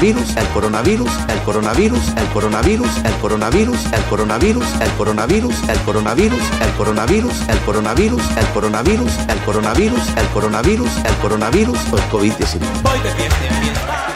Coronavirus, 0.00 0.34
el 0.34 0.48
coronavirus, 0.48 1.10
el 1.28 1.38
coronavirus, 1.42 2.08
el 2.16 2.28
coronavirus, 2.32 2.88
el 3.04 3.14
coronavirus, 3.20 3.84
el 3.92 4.02
coronavirus, 4.08 4.64
el 4.80 4.90
coronavirus, 4.96 5.68
el 5.68 5.80
coronavirus, 5.84 6.42
el 6.58 6.72
coronavirus, 6.74 7.32
el 7.50 7.60
coronavirus, 7.66 8.22
el 8.38 8.48
coronavirus, 8.48 9.18
el 9.28 9.38
coronavirus, 9.44 10.08
el 10.16 10.28
coronavirus, 10.28 10.96
el 11.04 11.14
coronavirus 11.16 11.78
o 11.92 11.96
el 11.98 12.02
COVID-19. 12.04 12.60
Voy 12.82 12.98
de 13.00 13.10
fiesta 13.10 13.44
en 13.44 13.54
fiesta. 13.62 14.06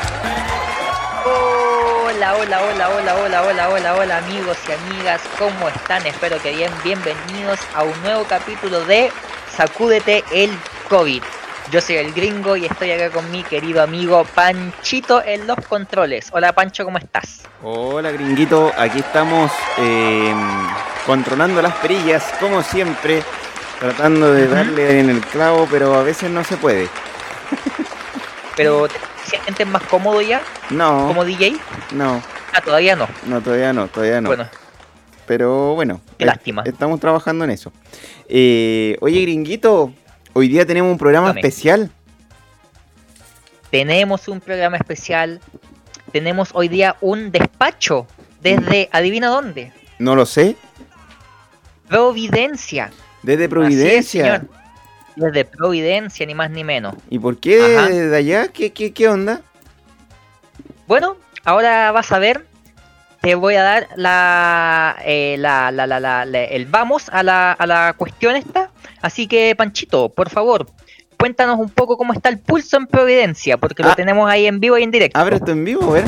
Hola, 1.27 2.35
hola, 2.35 2.63
hola, 2.63 2.89
hola, 2.89 3.15
hola, 3.17 3.43
hola, 3.43 3.69
hola, 3.69 3.95
hola 3.95 4.19
amigos 4.19 4.57
y 4.67 4.73
amigas, 4.73 5.21
¿cómo 5.39 5.69
están? 5.69 6.07
Espero 6.07 6.41
que 6.41 6.57
bien, 6.57 6.73
bienvenidos 6.83 7.61
a 7.75 7.83
un 7.83 8.03
nuevo 8.03 8.25
capítulo 8.25 8.83
de 8.87 9.13
Sacúdete 9.55 10.25
el 10.33 10.51
COVID. 10.89 11.23
Yo 11.71 11.81
soy 11.81 11.97
el 11.97 12.13
gringo 12.13 12.57
y 12.57 12.67
estoy 12.67 12.91
acá 12.93 13.11
con 13.11 13.31
mi 13.31 13.43
querido 13.43 13.83
amigo 13.83 14.25
Panchito 14.35 15.23
en 15.25 15.47
los 15.47 15.57
controles. 15.67 16.29
Hola 16.33 16.53
Pancho, 16.53 16.85
¿cómo 16.85 16.99
estás? 16.99 17.43
Hola 17.63 18.11
gringuito, 18.13 18.71
aquí 18.77 18.99
estamos 18.99 19.51
eh, 19.79 20.33
controlando 21.07 21.63
las 21.63 21.75
perillas, 21.77 22.33
como 22.39 22.63
siempre, 22.63 23.23
tratando 23.81 24.33
de 24.33 24.47
darle 24.47 25.01
en 25.01 25.11
el 25.11 25.21
clavo, 25.21 25.67
pero 25.71 25.95
a 25.95 26.03
veces 26.03 26.31
no 26.31 26.45
se 26.45 26.57
puede. 26.57 26.89
Pero 28.57 28.87
¿te 28.87 28.95
sientes 29.25 29.67
más 29.67 29.83
cómodo 29.83 30.21
ya 30.23 30.41
No, 30.71 31.09
como 31.09 31.25
DJ? 31.25 31.57
no, 31.91 32.23
Ah, 32.53 32.61
todavía 32.61 32.95
no. 32.95 33.09
no, 33.27 33.41
todavía 33.41 33.73
no, 33.73 33.89
todavía 33.89 34.21
no. 34.21 34.29
Bueno, 34.29 34.47
Pero 35.27 35.75
bueno, 35.75 36.01
Qué 36.17 36.23
eh, 36.23 36.27
lástima. 36.29 36.63
estamos 36.65 37.01
trabajando 37.01 37.45
en 37.45 37.51
eso. 37.51 37.73
Eh, 38.29 38.97
oye 39.01 39.23
gringuito, 39.23 39.93
hoy 40.35 40.49
día 40.49 40.67
tenemos 40.67 40.93
un 40.93 40.99
programa 40.99 41.29
Dame. 41.29 41.41
especial. 41.41 41.91
tenemos 43.71 44.29
un 44.29 44.41
programa 44.41 44.77
especial. 44.77 45.41
Tenemos 46.13 46.51
hoy 46.53 46.69
día 46.69 46.97
un 47.01 47.33
despacho 47.33 48.07
desde, 48.41 48.89
adivina 48.93 49.27
dónde, 49.29 49.73
No 49.99 50.15
lo 50.15 50.27
sé, 50.27 50.55
Providencia. 51.89 52.91
desde 53.23 53.45
es, 53.45 53.51
Providencia. 53.51 54.47
Desde 55.17 55.45
Providencia, 55.45 56.25
ni 56.27 56.35
más 56.35 56.51
ni 56.51 56.63
menos. 56.65 56.95
¿Y 57.11 57.19
por 57.19 57.39
qué 57.39 57.77
Ajá. 57.79 57.89
de 57.89 58.17
allá? 58.17 58.49
¿Qué, 58.49 58.73
qué, 58.73 58.93
qué 58.93 59.09
onda? 59.09 59.41
Bueno, 60.87 61.17
ahora 61.45 61.91
vas 61.93 62.13
a 62.13 62.19
ver. 62.19 62.47
Te 63.21 63.35
voy 63.37 63.55
a 63.57 63.63
dar 63.63 63.89
la, 63.97 64.97
eh, 65.05 65.37
la, 65.39 65.71
la- 65.73 65.87
la- 65.87 66.45
el 66.45 66.67
vamos 66.67 67.09
a 67.09 67.23
la, 67.23 67.53
a 67.53 67.67
la 67.67 67.95
cuestión 67.97 68.37
esta. 68.37 68.71
Así 69.05 69.27
que, 69.27 69.55
Panchito, 69.55 70.09
por 70.09 70.31
favor, 70.31 70.67
cuéntanos 71.19 71.59
un 71.59 71.69
poco 71.69 71.99
cómo 71.99 72.15
está 72.15 72.31
el 72.31 72.39
pulso 72.39 72.79
en 72.79 72.87
Providencia, 72.87 73.59
porque 73.59 73.83
lo 73.83 73.91
Ah. 73.91 73.95
tenemos 73.95 74.31
ahí 74.31 74.47
en 74.47 74.61
vivo 74.61 74.79
y 74.79 74.83
en 74.83 74.91
directo. 74.91 75.21
Abre 75.21 75.37
esto 75.37 75.53
en 75.53 75.63
vivo, 75.63 75.91
a 75.91 75.93
ver. 76.01 76.05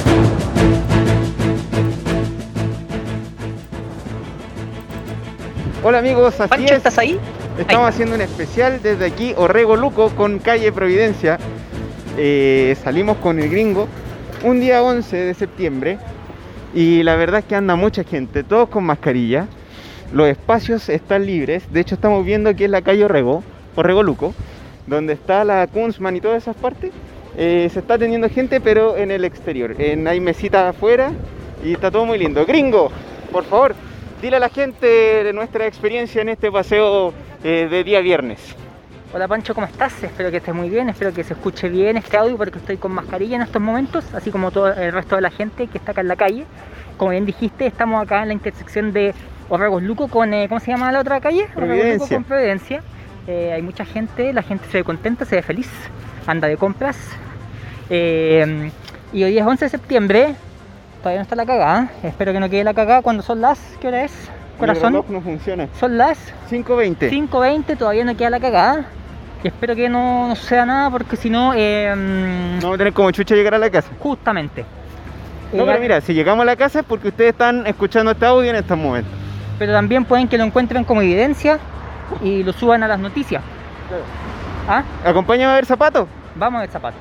Hola 5.82 5.98
amigos, 5.98 6.38
así 6.40 6.48
Pancho, 6.48 6.72
es. 6.72 6.78
¿estás 6.78 6.98
ahí? 6.98 7.18
Estamos 7.58 7.88
haciendo 7.88 8.14
un 8.14 8.20
especial 8.20 8.80
desde 8.82 9.06
aquí, 9.06 9.34
Orrego 9.36 9.76
Luco, 9.76 10.10
con 10.10 10.38
calle 10.38 10.72
Providencia. 10.72 11.38
Eh, 12.18 12.76
salimos 12.82 13.18
con 13.18 13.38
el 13.38 13.48
gringo 13.50 13.88
un 14.42 14.60
día 14.60 14.82
11 14.82 15.16
de 15.16 15.34
septiembre 15.34 15.98
y 16.74 17.02
la 17.02 17.14
verdad 17.16 17.40
es 17.40 17.46
que 17.46 17.54
anda 17.56 17.76
mucha 17.76 18.04
gente, 18.04 18.42
todos 18.42 18.68
con 18.68 18.84
mascarilla. 18.84 19.46
Los 20.12 20.28
espacios 20.28 20.88
están 20.88 21.26
libres, 21.26 21.70
de 21.72 21.80
hecho 21.80 21.96
estamos 21.96 22.24
viendo 22.24 22.54
que 22.54 22.66
es 22.66 22.70
la 22.70 22.80
calle 22.80 23.04
Orrego, 23.04 23.42
Orrego 23.74 24.04
Luco, 24.04 24.34
donde 24.86 25.12
está 25.12 25.44
la 25.44 25.66
Kunzman 25.66 26.14
y 26.14 26.20
todas 26.20 26.42
esas 26.42 26.54
partes. 26.54 26.92
Eh, 27.36 27.68
se 27.70 27.80
está 27.80 27.98
teniendo 27.98 28.28
gente, 28.30 28.60
pero 28.60 28.96
en 28.96 29.10
el 29.10 29.24
exterior. 29.24 29.74
En, 29.78 30.06
hay 30.06 30.20
mesitas 30.20 30.74
afuera 30.74 31.10
y 31.62 31.72
está 31.72 31.90
todo 31.90 32.06
muy 32.06 32.18
lindo. 32.18 32.46
Gringo, 32.46 32.90
por 33.32 33.44
favor, 33.44 33.74
dile 34.22 34.36
a 34.36 34.40
la 34.40 34.48
gente 34.48 34.86
de 34.86 35.32
nuestra 35.32 35.66
experiencia 35.66 36.22
en 36.22 36.28
este 36.28 36.52
paseo 36.52 37.12
eh, 37.42 37.66
de 37.68 37.84
día 37.84 38.00
viernes. 38.00 38.54
Hola 39.12 39.28
Pancho, 39.28 39.54
¿cómo 39.54 39.66
estás? 39.66 40.02
Espero 40.02 40.30
que 40.30 40.38
estés 40.38 40.54
muy 40.54 40.68
bien, 40.68 40.88
espero 40.88 41.12
que 41.12 41.24
se 41.24 41.34
escuche 41.34 41.68
bien 41.68 41.96
este 41.96 42.16
audio 42.16 42.36
porque 42.36 42.58
estoy 42.58 42.76
con 42.76 42.92
mascarilla 42.92 43.36
en 43.36 43.42
estos 43.42 43.62
momentos, 43.62 44.04
así 44.14 44.30
como 44.30 44.50
todo 44.50 44.72
el 44.72 44.92
resto 44.92 45.16
de 45.16 45.22
la 45.22 45.30
gente 45.30 45.66
que 45.66 45.78
está 45.78 45.92
acá 45.92 46.00
en 46.00 46.08
la 46.08 46.16
calle. 46.16 46.44
Como 46.96 47.10
bien 47.10 47.26
dijiste, 47.26 47.66
estamos 47.66 48.02
acá 48.02 48.22
en 48.22 48.28
la 48.28 48.34
intersección 48.34 48.92
de 48.92 49.14
Orregos 49.48 49.82
Luco 49.82 50.08
con, 50.08 50.34
eh, 50.34 50.46
¿cómo 50.48 50.60
se 50.60 50.70
llama 50.70 50.90
la 50.92 51.00
otra 51.00 51.20
calle? 51.20 51.46
Luco 51.54 52.08
con 52.08 52.24
Providencia. 52.24 52.82
Eh, 53.26 53.52
hay 53.54 53.62
mucha 53.62 53.84
gente, 53.84 54.32
la 54.32 54.42
gente 54.42 54.66
se 54.70 54.78
ve 54.78 54.84
contenta, 54.84 55.24
se 55.24 55.36
ve 55.36 55.42
feliz, 55.42 55.68
anda 56.26 56.48
de 56.48 56.56
compras. 56.56 56.96
Eh, 57.90 58.70
y 59.12 59.24
hoy 59.24 59.38
es 59.38 59.44
11 59.44 59.64
de 59.64 59.68
septiembre, 59.68 60.34
todavía 61.00 61.20
no 61.20 61.22
está 61.22 61.36
la 61.36 61.46
cagada, 61.46 61.90
espero 62.02 62.32
que 62.32 62.40
no 62.40 62.48
quede 62.50 62.64
la 62.64 62.74
cagada 62.74 63.02
cuando 63.02 63.22
son 63.22 63.40
las, 63.40 63.58
¿qué 63.80 63.88
hora 63.88 64.04
es? 64.04 64.12
El 64.54 64.58
Corazón, 64.58 64.92
reloj 64.92 65.08
no 65.10 65.20
funciona. 65.20 65.68
son 65.78 65.98
las 65.98 66.18
5.20. 66.50 67.10
5.20 67.10 67.76
todavía 67.76 68.04
no 68.04 68.16
queda 68.16 68.30
la 68.30 68.40
cagada. 68.40 68.86
Y 69.44 69.48
espero 69.48 69.76
que 69.76 69.88
no, 69.88 70.28
no 70.28 70.34
sea 70.36 70.64
nada 70.64 70.90
porque 70.90 71.16
si 71.16 71.30
no, 71.30 71.52
eh, 71.54 71.94
mm, 71.94 72.60
Vamos 72.62 72.74
a 72.74 72.78
tener 72.78 72.92
como 72.92 73.10
chucha 73.10 73.34
llegar 73.34 73.54
a 73.54 73.58
la 73.58 73.70
casa. 73.70 73.90
justamente. 74.00 74.64
No, 75.52 75.64
pero 75.64 75.78
mira, 75.80 76.00
si 76.00 76.12
llegamos 76.14 76.42
a 76.42 76.46
la 76.46 76.56
casa 76.56 76.80
es 76.80 76.84
porque 76.84 77.08
ustedes 77.08 77.30
están 77.30 77.66
escuchando 77.66 78.10
este 78.10 78.26
audio 78.26 78.50
en 78.50 78.56
estos 78.56 78.76
momentos. 78.76 79.12
Pero 79.58 79.72
también 79.72 80.04
pueden 80.04 80.28
que 80.28 80.38
lo 80.38 80.44
encuentren 80.44 80.84
como 80.84 81.02
evidencia 81.02 81.58
y 82.22 82.42
lo 82.42 82.52
suban 82.52 82.82
a 82.82 82.88
las 82.88 82.98
noticias. 82.98 83.42
¿Ah? 84.68 84.82
Acompáñame 85.04 85.52
a 85.52 85.54
ver 85.56 85.66
zapatos. 85.66 86.08
Vamos 86.34 86.58
a 86.58 86.60
ver 86.62 86.70
zapatos. 86.70 87.00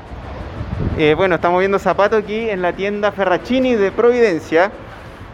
Eh, 0.98 1.14
bueno, 1.16 1.36
estamos 1.36 1.60
viendo 1.60 1.80
zapatos 1.80 2.24
aquí 2.24 2.50
en 2.50 2.62
la 2.62 2.74
tienda 2.74 3.12
Ferracini 3.12 3.76
de 3.76 3.92
Providencia. 3.92 4.72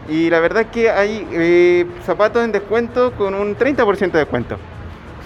Y 0.08 0.30
la 0.30 0.40
verdad 0.40 0.62
es 0.62 0.68
que 0.68 0.90
hay 0.90 1.26
eh, 1.32 1.86
zapatos 2.04 2.44
en 2.44 2.50
descuento 2.50 3.12
con 3.12 3.34
un 3.34 3.56
30% 3.56 4.10
de 4.10 4.18
descuento. 4.18 4.56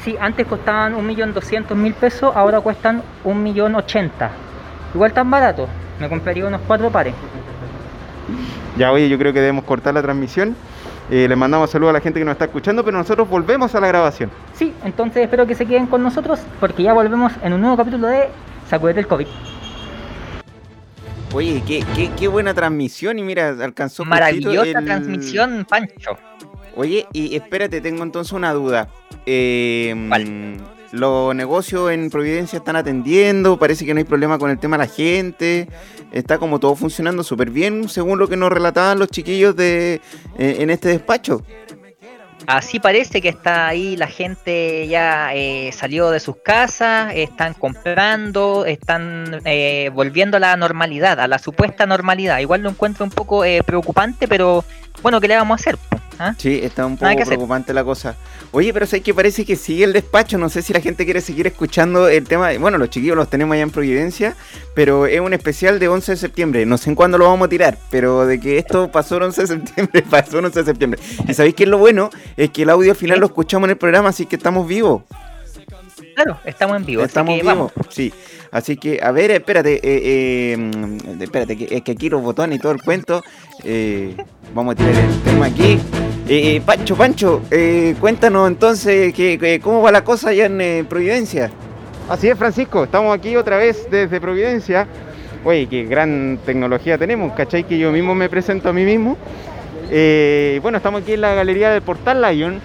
Sí, 0.05 0.17
antes 0.21 0.47
costaban 0.47 0.95
1.200.000 0.95 1.95
pesos, 1.95 2.37
ahora 2.37 2.61
cuestan 2.61 3.03
1.080.000. 3.25 4.11
Igual 4.95 5.13
tan 5.13 5.31
barato. 5.31 5.67
Me 5.99 6.09
compraría 6.09 6.47
unos 6.47 6.61
cuatro 6.67 6.91
pares. 6.91 7.15
Ya, 8.77 8.93
oye, 8.93 9.09
yo 9.09 9.19
creo 9.19 9.33
que 9.33 9.41
debemos 9.41 9.65
cortar 9.65 9.95
la 9.95 10.03
transmisión. 10.03 10.55
Eh, 11.11 11.27
les 11.29 11.39
mandamos 11.39 11.71
saludos 11.71 11.91
a 11.91 11.93
la 11.95 12.01
gente 12.01 12.19
que 12.19 12.25
nos 12.25 12.33
está 12.33 12.47
escuchando, 12.47 12.85
pero 12.85 12.99
nosotros 12.99 13.29
volvemos 13.29 13.75
a 13.75 13.81
la 13.81 13.87
grabación. 13.89 14.31
Sí, 14.55 14.75
entonces 14.85 15.23
espero 15.23 15.47
que 15.47 15.55
se 15.55 15.65
queden 15.67 15.87
con 15.87 16.03
nosotros 16.03 16.41
porque 16.59 16.83
ya 16.83 16.93
volvemos 16.95 17.33
en 17.43 17.53
un 17.53 17.61
nuevo 17.61 17.77
capítulo 17.77 18.09
de 18.09 18.29
Sacudete 18.69 19.01
el 19.01 19.07
COVID. 19.07 19.27
Oye, 21.33 21.63
qué, 21.67 21.85
qué, 21.95 22.11
qué 22.19 22.29
buena 22.29 22.55
transmisión 22.55 23.19
y 23.19 23.23
mira, 23.23 23.51
alcanzó 23.51 24.05
Maravillosa 24.05 24.79
el- 24.79 24.85
transmisión, 24.85 25.67
Pancho. 25.69 26.17
Oye, 26.75 27.07
y 27.13 27.35
espérate, 27.37 27.81
tengo 27.81 28.03
entonces 28.03 28.33
una 28.33 28.53
duda. 28.53 28.89
Eh, 29.27 29.95
¿Cuál? 30.09 30.61
Los 30.97 31.35
negocios 31.35 31.91
en 31.91 32.09
Providencia 32.11 32.57
están 32.59 32.75
atendiendo, 32.77 33.59
parece 33.59 33.85
que 33.85 33.93
no 33.93 33.99
hay 33.99 34.05
problema 34.05 34.39
con 34.39 34.51
el 34.51 34.59
tema 34.59 34.79
de 34.79 34.85
la 34.85 34.91
gente, 34.91 35.69
está 36.11 36.39
como 36.39 36.59
todo 36.59 36.75
funcionando 36.75 37.23
súper 37.23 37.51
bien, 37.51 37.89
según 37.89 38.19
lo 38.19 38.29
que 38.29 38.37
nos 38.37 38.51
relataban 38.51 38.99
los 38.99 39.09
chiquillos 39.09 39.55
de 39.55 40.01
eh, 40.39 40.57
en 40.61 40.71
este 40.71 40.89
despacho. 40.89 41.43
Así 42.47 42.79
parece 42.79 43.21
que 43.21 43.29
está 43.29 43.67
ahí, 43.67 43.97
la 43.97 44.07
gente 44.07 44.87
ya 44.87 45.35
eh, 45.35 45.71
salió 45.73 46.11
de 46.11 46.21
sus 46.21 46.37
casas, 46.37 47.13
están 47.15 47.55
comprando, 47.55 48.65
están 48.65 49.41
eh, 49.45 49.91
volviendo 49.93 50.37
a 50.37 50.41
la 50.41 50.57
normalidad, 50.57 51.19
a 51.19 51.27
la 51.27 51.39
supuesta 51.39 51.87
normalidad. 51.87 52.39
Igual 52.39 52.63
lo 52.63 52.71
encuentro 52.71 53.05
un 53.05 53.11
poco 53.11 53.45
eh, 53.45 53.63
preocupante, 53.67 54.29
pero 54.29 54.65
bueno, 55.03 55.21
¿qué 55.21 55.29
le 55.29 55.37
vamos 55.37 55.59
a 55.59 55.61
hacer? 55.61 55.79
¿Ah? 56.19 56.35
Sí, 56.39 56.61
está 56.63 56.87
un 56.87 56.97
poco 56.97 57.07
hacer. 57.11 57.27
preocupante 57.27 57.75
la 57.75 57.85
cosa. 57.85 58.17
Oye, 58.53 58.73
pero 58.73 58.87
sé 58.87 59.01
que 59.01 59.13
parece 59.13 59.45
que 59.45 59.57
sigue 59.57 59.85
el 59.85 59.93
despacho. 59.93 60.39
No 60.39 60.49
sé 60.49 60.63
si 60.63 60.73
la 60.73 60.81
gente 60.81 61.05
quiere 61.05 61.21
seguir 61.21 61.47
escuchando 61.47 62.09
el 62.09 62.25
tema. 62.27 62.49
de- 62.49 62.59
Bueno, 62.59 62.79
los 62.79 62.91
chiquillos 62.91 63.17
los 63.17 63.29
tenemos 63.29 63.55
allá 63.55 63.63
en 63.63 63.71
Providencia, 63.71 64.35
pero 64.75 65.07
es 65.07 65.21
un 65.21 65.33
especial 65.35 65.79
de 65.79 65.89
11 65.89 66.13
de 66.13 66.17
septiembre. 66.17 66.65
No 66.67 66.79
sé 66.79 66.91
en 66.91 66.97
cuándo 66.97 67.19
lo 67.19 67.27
vamos 67.27 67.47
a 67.47 67.49
tirar, 67.49 67.79
pero 67.91 68.27
de 68.27 68.41
que 68.41 68.59
esto 68.59 68.91
pasó 68.91 69.17
el 69.17 69.25
11 69.25 69.43
de 69.43 69.47
septiembre, 69.49 70.03
pasó 70.11 70.39
el 70.39 70.45
11 70.47 70.61
de 70.61 70.65
septiembre. 70.65 71.01
Y 71.29 71.35
sabéis 71.35 71.55
que 71.55 71.65
es 71.65 71.69
lo 71.69 71.79
bueno, 71.79 72.11
es 72.37 72.51
que 72.51 72.63
el 72.63 72.71
audio 72.71 72.93
al 72.93 72.97
final 72.97 73.21
lo 73.21 73.27
escuchamos 73.27 73.67
en 73.67 73.71
el 73.73 73.77
programa, 73.77 74.09
así 74.11 74.27
que 74.27 74.37
estamos 74.37 74.67
vivos. 74.67 75.03
Claro, 76.15 76.39
estamos 76.45 76.77
en 76.77 76.85
vivo. 76.87 77.03
así 77.03 77.09
Estamos 77.09 77.35
que 77.35 77.41
vivos, 77.43 77.55
vamos. 77.57 77.73
sí. 77.91 78.13
Así 78.51 78.77
que, 78.77 79.01
a 79.03 79.11
ver, 79.13 79.31
espérate, 79.31 79.75
eh, 79.77 79.81
eh, 80.53 80.57
mm, 80.57 81.23
espérate, 81.23 81.57
que, 81.57 81.75
es 81.77 81.83
que 81.83 81.93
aquí 81.93 82.09
los 82.09 82.23
botones 82.23 82.59
y 82.59 82.61
todo 82.61 82.73
el 82.73 82.83
cuento. 82.83 83.23
eh, 83.65 84.15
vamos 84.55 84.73
a 84.73 84.77
tirar 84.77 84.95
el 84.95 85.21
tema 85.23 85.47
aquí. 85.47 85.79
Pancho, 86.65 86.97
Pancho, 86.97 87.43
eh, 87.51 87.95
cuéntanos 88.01 88.49
entonces 88.49 89.13
que, 89.15 89.39
que- 89.39 89.61
cómo 89.61 89.81
va 89.83 89.91
la 89.93 90.05
cosa 90.05 90.31
allá 90.31 90.47
en 90.47 90.61
eh, 90.61 90.85
Providencia. 90.89 91.51
Así 92.09 92.29
es, 92.29 92.39
Francisco, 92.39 92.85
estamos 92.85 93.17
aquí 93.17 93.37
otra 93.37 93.57
vez 93.57 93.87
desde 93.91 94.21
Providencia. 94.21 94.87
Oye, 95.45 95.67
qué 95.69 95.85
gran 95.85 96.39
tecnología 96.45 96.99
tenemos, 96.99 97.33
¿cachai? 97.35 97.65
Que 97.65 97.79
yo 97.79 97.91
mismo 97.93 98.15
me 98.15 98.29
presento 98.29 98.69
a 98.69 98.73
mí 98.73 98.85
mismo. 98.85 99.17
Eh, 99.91 100.59
bueno, 100.63 100.79
estamos 100.79 101.03
aquí 101.03 101.13
en 101.13 101.21
la 101.21 101.35
galería 101.35 101.71
del 101.71 101.83
Portal 101.83 102.21
Lion, 102.23 102.61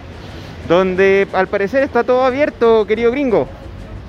donde 0.67 1.27
al 1.33 1.47
parecer 1.47 1.83
está 1.83 2.03
todo 2.03 2.23
abierto, 2.23 2.85
querido 2.85 3.11
gringo. 3.11 3.47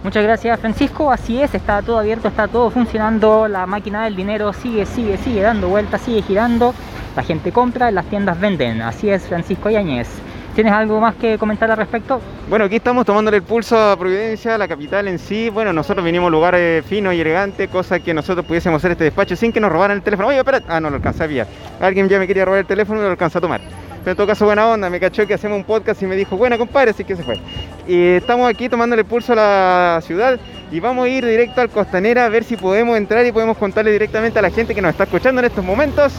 Muchas 0.04 0.24
gracias 0.24 0.58
Francisco, 0.58 1.12
así 1.12 1.40
es, 1.40 1.54
está 1.54 1.80
todo 1.80 1.98
abierto, 1.98 2.26
está 2.26 2.48
todo 2.48 2.70
funcionando, 2.70 3.46
la 3.46 3.66
máquina 3.66 4.04
del 4.04 4.16
dinero 4.16 4.52
sigue, 4.52 4.84
sigue, 4.84 5.16
sigue 5.16 5.42
dando 5.42 5.68
vueltas, 5.68 6.00
sigue 6.00 6.22
girando, 6.22 6.74
la 7.14 7.22
gente 7.22 7.52
compra, 7.52 7.90
las 7.92 8.06
tiendas 8.06 8.40
venden, 8.40 8.82
así 8.82 9.08
es 9.10 9.22
Francisco 9.22 9.70
Yáñez. 9.70 10.08
¿Tienes 10.54 10.72
algo 10.74 11.00
más 11.00 11.14
que 11.14 11.38
comentar 11.38 11.70
al 11.70 11.78
respecto? 11.78 12.20
Bueno, 12.50 12.66
aquí 12.66 12.76
estamos 12.76 13.06
tomándole 13.06 13.38
el 13.38 13.42
pulso 13.42 13.78
a 13.78 13.96
Providencia, 13.96 14.58
la 14.58 14.68
capital 14.68 15.08
en 15.08 15.18
sí. 15.18 15.48
Bueno, 15.48 15.72
nosotros 15.72 16.04
vinimos 16.04 16.28
a 16.28 16.30
lugares 16.30 16.84
finos 16.84 17.14
y 17.14 17.20
elegantes, 17.22 17.70
cosa 17.70 18.00
que 18.00 18.12
nosotros 18.12 18.44
pudiésemos 18.44 18.78
hacer 18.78 18.90
este 18.90 19.04
despacho 19.04 19.34
sin 19.34 19.50
que 19.50 19.60
nos 19.60 19.72
robaran 19.72 19.96
el 19.96 20.02
teléfono. 20.02 20.28
Oye, 20.28 20.36
espera, 20.36 20.60
ah, 20.68 20.78
no 20.78 20.90
lo 20.90 20.96
alcancé 20.96 21.24
a 21.24 21.28
pillar. 21.28 21.46
Alguien 21.80 22.06
ya 22.06 22.18
me 22.18 22.26
quería 22.26 22.44
robar 22.44 22.60
el 22.60 22.66
teléfono 22.66 23.00
y 23.00 23.04
lo 23.04 23.10
alcanzó 23.10 23.38
a 23.38 23.40
tomar. 23.40 23.62
Pero 24.02 24.12
en 24.12 24.16
todo 24.16 24.26
caso, 24.26 24.44
buena 24.44 24.66
onda, 24.66 24.90
me 24.90 24.98
cachó 24.98 25.26
que 25.26 25.34
hacemos 25.34 25.56
un 25.56 25.64
podcast 25.64 26.02
y 26.02 26.06
me 26.06 26.16
dijo, 26.16 26.36
buena 26.36 26.58
compadre, 26.58 26.90
así 26.90 27.04
que 27.04 27.14
se 27.14 27.22
fue. 27.22 27.38
Y 27.86 28.14
estamos 28.14 28.50
aquí 28.50 28.68
tomándole 28.68 29.04
pulso 29.04 29.32
a 29.32 29.36
la 29.36 30.00
ciudad 30.02 30.38
y 30.72 30.80
vamos 30.80 31.04
a 31.04 31.08
ir 31.08 31.24
directo 31.24 31.60
al 31.60 31.68
Costanera 31.68 32.24
a 32.24 32.28
ver 32.28 32.44
si 32.44 32.56
podemos 32.56 32.96
entrar 32.96 33.24
y 33.26 33.32
podemos 33.32 33.56
contarle 33.56 33.92
directamente 33.92 34.38
a 34.38 34.42
la 34.42 34.50
gente 34.50 34.74
que 34.74 34.82
nos 34.82 34.90
está 34.90 35.04
escuchando 35.04 35.40
en 35.40 35.44
estos 35.44 35.64
momentos 35.64 36.12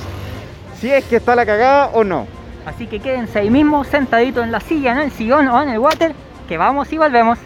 si 0.79 0.91
es 0.91 1.03
que 1.05 1.17
está 1.17 1.35
la 1.35 1.45
cagada 1.45 1.87
o 1.93 2.03
no. 2.03 2.27
Así 2.65 2.87
que 2.87 2.99
quédense 2.99 3.39
ahí 3.39 3.49
mismo, 3.49 3.83
sentaditos 3.83 4.43
en 4.43 4.51
la 4.51 4.59
silla, 4.59 4.93
en 4.93 4.99
el 4.99 5.11
sillón 5.11 5.47
o 5.47 5.61
en 5.61 5.69
el 5.69 5.79
water, 5.79 6.13
que 6.47 6.57
vamos 6.57 6.91
y 6.93 6.97
volvemos. 6.97 7.39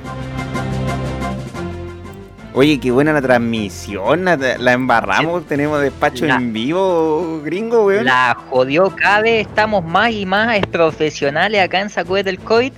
Oye, 2.58 2.80
qué 2.80 2.90
buena 2.90 3.14
la 3.14 3.22
transmisión, 3.22 4.26
la, 4.26 4.36
la 4.36 4.74
embarramos, 4.74 5.46
tenemos 5.46 5.80
despacho 5.80 6.26
La- 6.26 6.38
en 6.38 6.54
vivo, 6.54 7.40
gringo, 7.44 7.86
weón. 7.86 8.06
La 8.06 8.36
jodió 8.50 8.90
cabe, 8.96 9.42
estamos 9.42 9.86
más 9.86 10.10
y 10.12 10.26
más 10.26 10.60
profesionales 10.72 11.62
acá 11.62 11.82
en 11.82 11.92
Sacude 11.92 12.24
del 12.24 12.40
COVID. 12.40 12.74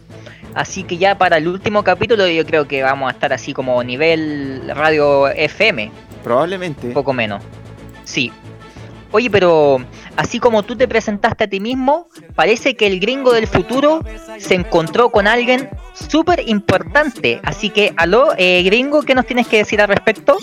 Así 0.54 0.84
que 0.84 0.98
ya 0.98 1.18
para 1.18 1.38
el 1.38 1.48
último 1.48 1.82
capítulo 1.84 2.28
yo 2.28 2.46
creo 2.46 2.68
que 2.68 2.84
vamos 2.84 3.08
a 3.08 3.12
estar 3.14 3.32
así 3.32 3.54
como 3.54 3.82
nivel 3.82 4.70
radio 4.76 5.30
FM, 5.30 5.92
Probablemente. 6.26 6.88
un 6.88 6.94
poco 6.94 7.14
menos. 7.14 7.42
Sí. 8.04 8.34
Oye, 9.12 9.30
pero 9.32 9.80
así 10.16 10.40
como 10.40 10.62
tú 10.62 10.76
te 10.76 10.88
presentaste 10.88 11.46
a 11.46 11.48
ti 11.48 11.60
mismo, 11.60 12.10
parece 12.36 12.76
que 12.76 12.86
el 12.86 13.00
gringo 13.00 13.34
del 13.34 13.48
futuro 13.48 14.02
se 14.38 14.54
encontró 14.54 15.10
con 15.10 15.26
alguien 15.26 15.70
súper 15.94 16.48
importante. 16.48 17.42
Así 17.44 17.72
que, 17.72 17.92
aló, 17.98 18.34
eh, 18.38 18.62
gringo, 18.64 19.02
¿qué 19.02 19.16
nos 19.16 19.26
tienes 19.26 19.48
que 19.48 19.58
decir 19.58 19.82
al 19.82 19.88
respecto? 19.88 20.38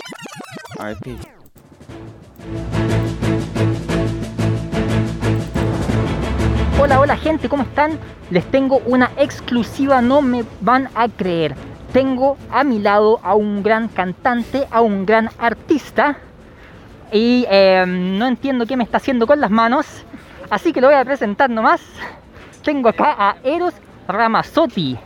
Hola, 6.79 6.99
hola 6.99 7.17
gente, 7.17 7.47
¿cómo 7.47 7.63
están? 7.63 7.97
Les 8.31 8.43
tengo 8.51 8.81
una 8.85 9.11
exclusiva, 9.17 10.01
no 10.01 10.21
me 10.21 10.43
van 10.59 10.89
a 10.93 11.07
creer. 11.07 11.55
Tengo 11.93 12.37
a 12.51 12.65
mi 12.65 12.79
lado 12.79 13.21
a 13.23 13.33
un 13.33 13.63
gran 13.63 13.87
cantante, 13.87 14.67
a 14.71 14.81
un 14.81 15.05
gran 15.05 15.29
artista. 15.39 16.17
Y 17.11 17.45
eh, 17.49 17.85
no 17.87 18.27
entiendo 18.27 18.65
qué 18.65 18.75
me 18.75 18.83
está 18.83 18.97
haciendo 18.97 19.27
con 19.27 19.39
las 19.39 19.49
manos. 19.49 19.85
Así 20.49 20.73
que 20.73 20.81
lo 20.81 20.87
voy 20.87 20.95
a 20.95 21.05
presentar 21.05 21.49
nomás. 21.49 21.81
Tengo 22.63 22.89
acá 22.89 23.15
a 23.17 23.35
Eros 23.43 23.73
Ramazzotti. 24.07 24.97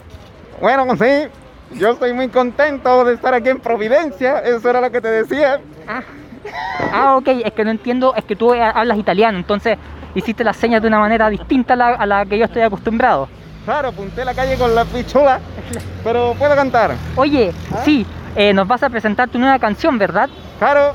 Bueno, 0.59 0.85
pues 0.85 0.99
sí, 0.99 1.77
yo 1.79 1.91
estoy 1.91 2.13
muy 2.13 2.27
contento 2.27 3.03
de 3.05 3.15
estar 3.15 3.33
aquí 3.33 3.49
en 3.49 3.59
Providencia, 3.59 4.39
eso 4.39 4.69
era 4.69 4.81
lo 4.81 4.91
que 4.91 5.01
te 5.01 5.07
decía. 5.07 5.59
Ah, 5.87 6.03
ah, 6.93 7.15
ok, 7.17 7.27
es 7.43 7.53
que 7.53 7.63
no 7.63 7.71
entiendo, 7.71 8.13
es 8.15 8.23
que 8.25 8.35
tú 8.35 8.53
eh, 8.53 8.61
hablas 8.61 8.97
italiano, 8.97 9.37
entonces 9.37 9.77
hiciste 10.13 10.43
las 10.43 10.57
señas 10.57 10.81
de 10.81 10.87
una 10.87 10.99
manera 10.99 11.29
distinta 11.29 11.73
a 11.73 11.77
la, 11.77 11.87
a 11.89 12.05
la 12.05 12.25
que 12.25 12.37
yo 12.37 12.45
estoy 12.45 12.61
acostumbrado. 12.61 13.27
Claro, 13.65 13.89
apunté 13.89 14.25
la 14.25 14.33
calle 14.33 14.57
con 14.57 14.73
la 14.73 14.85
pichula, 14.85 15.39
pero 16.03 16.35
puedo 16.37 16.55
cantar. 16.55 16.95
Oye, 17.15 17.53
sí, 17.85 18.05
eh, 18.35 18.53
nos 18.53 18.67
vas 18.67 18.83
a 18.83 18.89
presentar 18.89 19.29
tu 19.29 19.37
nueva 19.37 19.59
canción, 19.59 19.97
¿verdad? 19.97 20.29
Claro, 20.59 20.93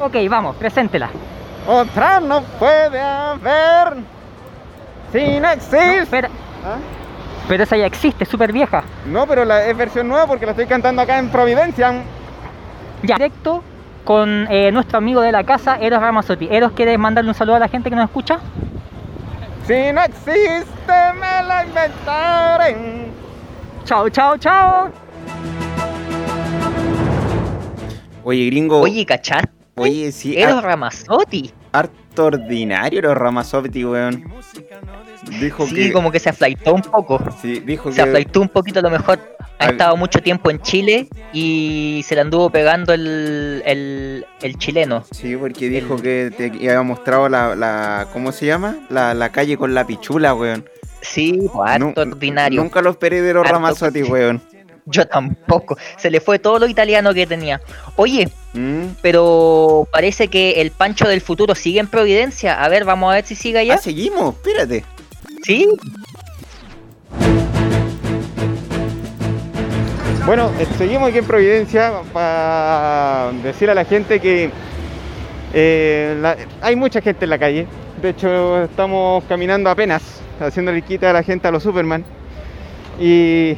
Ok, 0.00 0.16
vamos, 0.28 0.56
preséntela. 0.56 1.10
otra 1.66 2.20
no 2.20 2.42
puede 2.58 3.00
haber 3.00 3.98
si 5.12 5.38
no 5.40 5.48
existe. 5.48 5.98
Espera, 5.98 6.28
¿Ah? 6.64 6.76
pero 7.48 7.62
esa 7.62 7.76
ya 7.76 7.86
existe, 7.86 8.24
súper 8.24 8.52
vieja. 8.52 8.82
No, 9.06 9.26
pero 9.26 9.44
la, 9.44 9.64
es 9.66 9.76
versión 9.76 10.08
nueva 10.08 10.26
porque 10.26 10.44
la 10.44 10.52
estoy 10.52 10.66
cantando 10.66 11.02
acá 11.02 11.18
en 11.18 11.28
Providencia. 11.28 12.02
Ya, 13.02 13.16
directo 13.16 13.62
con 14.04 14.46
eh, 14.50 14.72
nuestro 14.72 14.98
amigo 14.98 15.20
de 15.20 15.30
la 15.32 15.44
casa, 15.44 15.76
Eros 15.80 16.00
Ramazzotti. 16.00 16.48
Eros, 16.50 16.72
¿quieres 16.72 16.98
mandarle 16.98 17.30
un 17.30 17.34
saludo 17.34 17.56
a 17.56 17.60
la 17.60 17.68
gente 17.68 17.88
que 17.90 17.96
nos 17.96 18.06
escucha? 18.06 18.40
Si 19.66 19.92
no 19.92 20.02
existe, 20.02 21.12
me 21.14 21.42
la 21.46 21.64
inventaré. 21.64 22.76
Chao, 23.84 24.08
chao, 24.10 24.36
chao. 24.36 24.90
Oye, 28.24 28.46
gringo. 28.46 28.80
Oye, 28.80 29.06
¿cachaste? 29.06 29.63
Oye, 29.76 30.12
sí, 30.12 30.36
Eros 30.36 30.62
Ramazzotti. 30.62 31.50
harto 31.72 32.26
ordinario 32.26 33.02
los 33.02 33.16
Ramazotti, 33.16 33.84
weón. 33.84 34.24
Dijo 35.40 35.66
Sí, 35.66 35.74
que. 35.74 35.92
como 35.92 36.10
que 36.12 36.20
se 36.20 36.28
aflaitó 36.30 36.74
un 36.74 36.82
poco. 36.82 37.18
Sí, 37.40 37.60
dijo 37.60 37.90
Se 37.90 37.96
que. 37.96 38.02
aflaitó 38.02 38.40
un 38.40 38.48
poquito 38.48 38.80
a 38.80 38.82
lo 38.82 38.90
mejor. 38.90 39.18
Ha 39.58 39.66
Al- 39.66 39.70
estado 39.72 39.96
mucho 39.96 40.20
tiempo 40.20 40.50
en 40.50 40.60
Chile 40.60 41.08
y 41.32 42.02
se 42.04 42.14
le 42.16 42.20
anduvo 42.22 42.50
pegando 42.50 42.92
el, 42.92 43.62
el, 43.64 44.26
el 44.42 44.58
chileno. 44.58 45.04
Sí, 45.12 45.36
porque 45.36 45.68
dijo 45.68 45.96
que 45.96 46.32
te 46.36 46.46
había 46.46 46.82
mostrado 46.82 47.28
la, 47.28 47.54
la 47.54 48.08
¿cómo 48.12 48.32
se 48.32 48.46
llama? 48.46 48.76
La, 48.90 49.14
la 49.14 49.30
calle 49.30 49.56
con 49.56 49.72
la 49.72 49.86
pichula, 49.86 50.34
weón. 50.34 50.68
Sí, 51.00 51.48
pues, 51.52 51.70
harto 51.70 52.00
ordinario. 52.02 52.60
Nunca 52.62 52.82
lo 52.82 52.90
esperé 52.90 53.22
de 53.22 53.32
los 53.34 53.48
Ramazzotti, 53.48 54.02
weón. 54.02 54.42
Yo 54.86 55.06
tampoco. 55.06 55.76
Se 55.96 56.10
le 56.10 56.20
fue 56.20 56.38
todo 56.38 56.58
lo 56.58 56.66
italiano 56.66 57.14
que 57.14 57.26
tenía. 57.26 57.60
Oye, 57.96 58.28
¿Mm? 58.52 58.88
pero 59.00 59.88
parece 59.90 60.28
que 60.28 60.60
el 60.60 60.70
Pancho 60.72 61.08
del 61.08 61.20
futuro 61.22 61.54
sigue 61.54 61.80
en 61.80 61.86
Providencia. 61.86 62.62
A 62.62 62.68
ver, 62.68 62.84
vamos 62.84 63.10
a 63.10 63.14
ver 63.16 63.24
si 63.24 63.34
sigue 63.34 63.58
allá. 63.60 63.74
Ah, 63.74 63.78
seguimos, 63.78 64.34
espérate. 64.34 64.84
Sí. 65.44 65.66
Bueno, 70.26 70.50
eh, 70.58 70.66
seguimos 70.78 71.08
aquí 71.10 71.18
en 71.18 71.24
Providencia 71.26 71.92
para 72.12 73.30
decir 73.42 73.68
a 73.70 73.74
la 73.74 73.84
gente 73.84 74.20
que 74.20 74.50
eh, 75.52 76.16
la- 76.20 76.36
hay 76.62 76.76
mucha 76.76 77.00
gente 77.00 77.24
en 77.24 77.30
la 77.30 77.38
calle. 77.38 77.66
De 78.00 78.10
hecho, 78.10 78.64
estamos 78.64 79.22
caminando 79.24 79.68
apenas, 79.70 80.02
haciéndole 80.40 80.82
quita 80.82 81.10
a 81.10 81.12
la 81.12 81.22
gente 81.22 81.46
a 81.48 81.50
los 81.50 81.62
Superman. 81.62 82.04
Y 82.98 83.56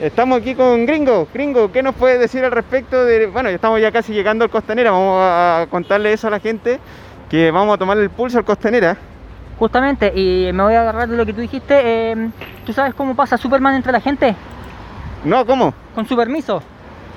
estamos 0.00 0.40
aquí 0.40 0.54
con 0.54 0.86
Gringo. 0.86 1.28
Gringo, 1.32 1.70
¿qué 1.72 1.82
nos 1.82 1.94
puede 1.94 2.18
decir 2.18 2.44
al 2.44 2.52
respecto 2.52 3.04
de... 3.04 3.26
Bueno, 3.26 3.50
ya 3.50 3.56
estamos 3.56 3.80
ya 3.80 3.92
casi 3.92 4.12
llegando 4.12 4.44
al 4.44 4.50
Costanera, 4.50 4.90
vamos 4.90 5.18
a 5.20 5.66
contarle 5.70 6.12
eso 6.12 6.28
a 6.28 6.30
la 6.30 6.40
gente, 6.40 6.78
que 7.30 7.50
vamos 7.50 7.74
a 7.74 7.78
tomarle 7.78 8.04
el 8.04 8.10
pulso 8.10 8.38
al 8.38 8.44
Costanera. 8.44 8.96
Justamente, 9.58 10.12
y 10.14 10.50
me 10.52 10.62
voy 10.64 10.74
a 10.74 10.80
agarrar 10.80 11.08
de 11.08 11.16
lo 11.16 11.24
que 11.24 11.32
tú 11.32 11.40
dijiste. 11.40 11.80
eh, 12.12 12.30
¿Tú 12.66 12.72
sabes 12.72 12.94
cómo 12.94 13.14
pasa 13.14 13.36
Superman 13.36 13.74
entre 13.76 13.92
la 13.92 14.00
gente? 14.00 14.34
No, 15.24 15.46
¿cómo? 15.46 15.72
Con 15.94 16.06
su 16.06 16.16
permiso. 16.16 16.62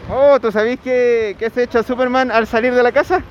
Oh, 0.10 0.40
¿tú 0.40 0.52
sabés 0.52 0.80
qué, 0.82 1.36
qué 1.38 1.50
se 1.50 1.64
echa 1.64 1.84
Superman 1.84 2.32
al 2.32 2.48
salir 2.48 2.74
de 2.74 2.84
la 2.84 2.92
casa? 2.92 3.22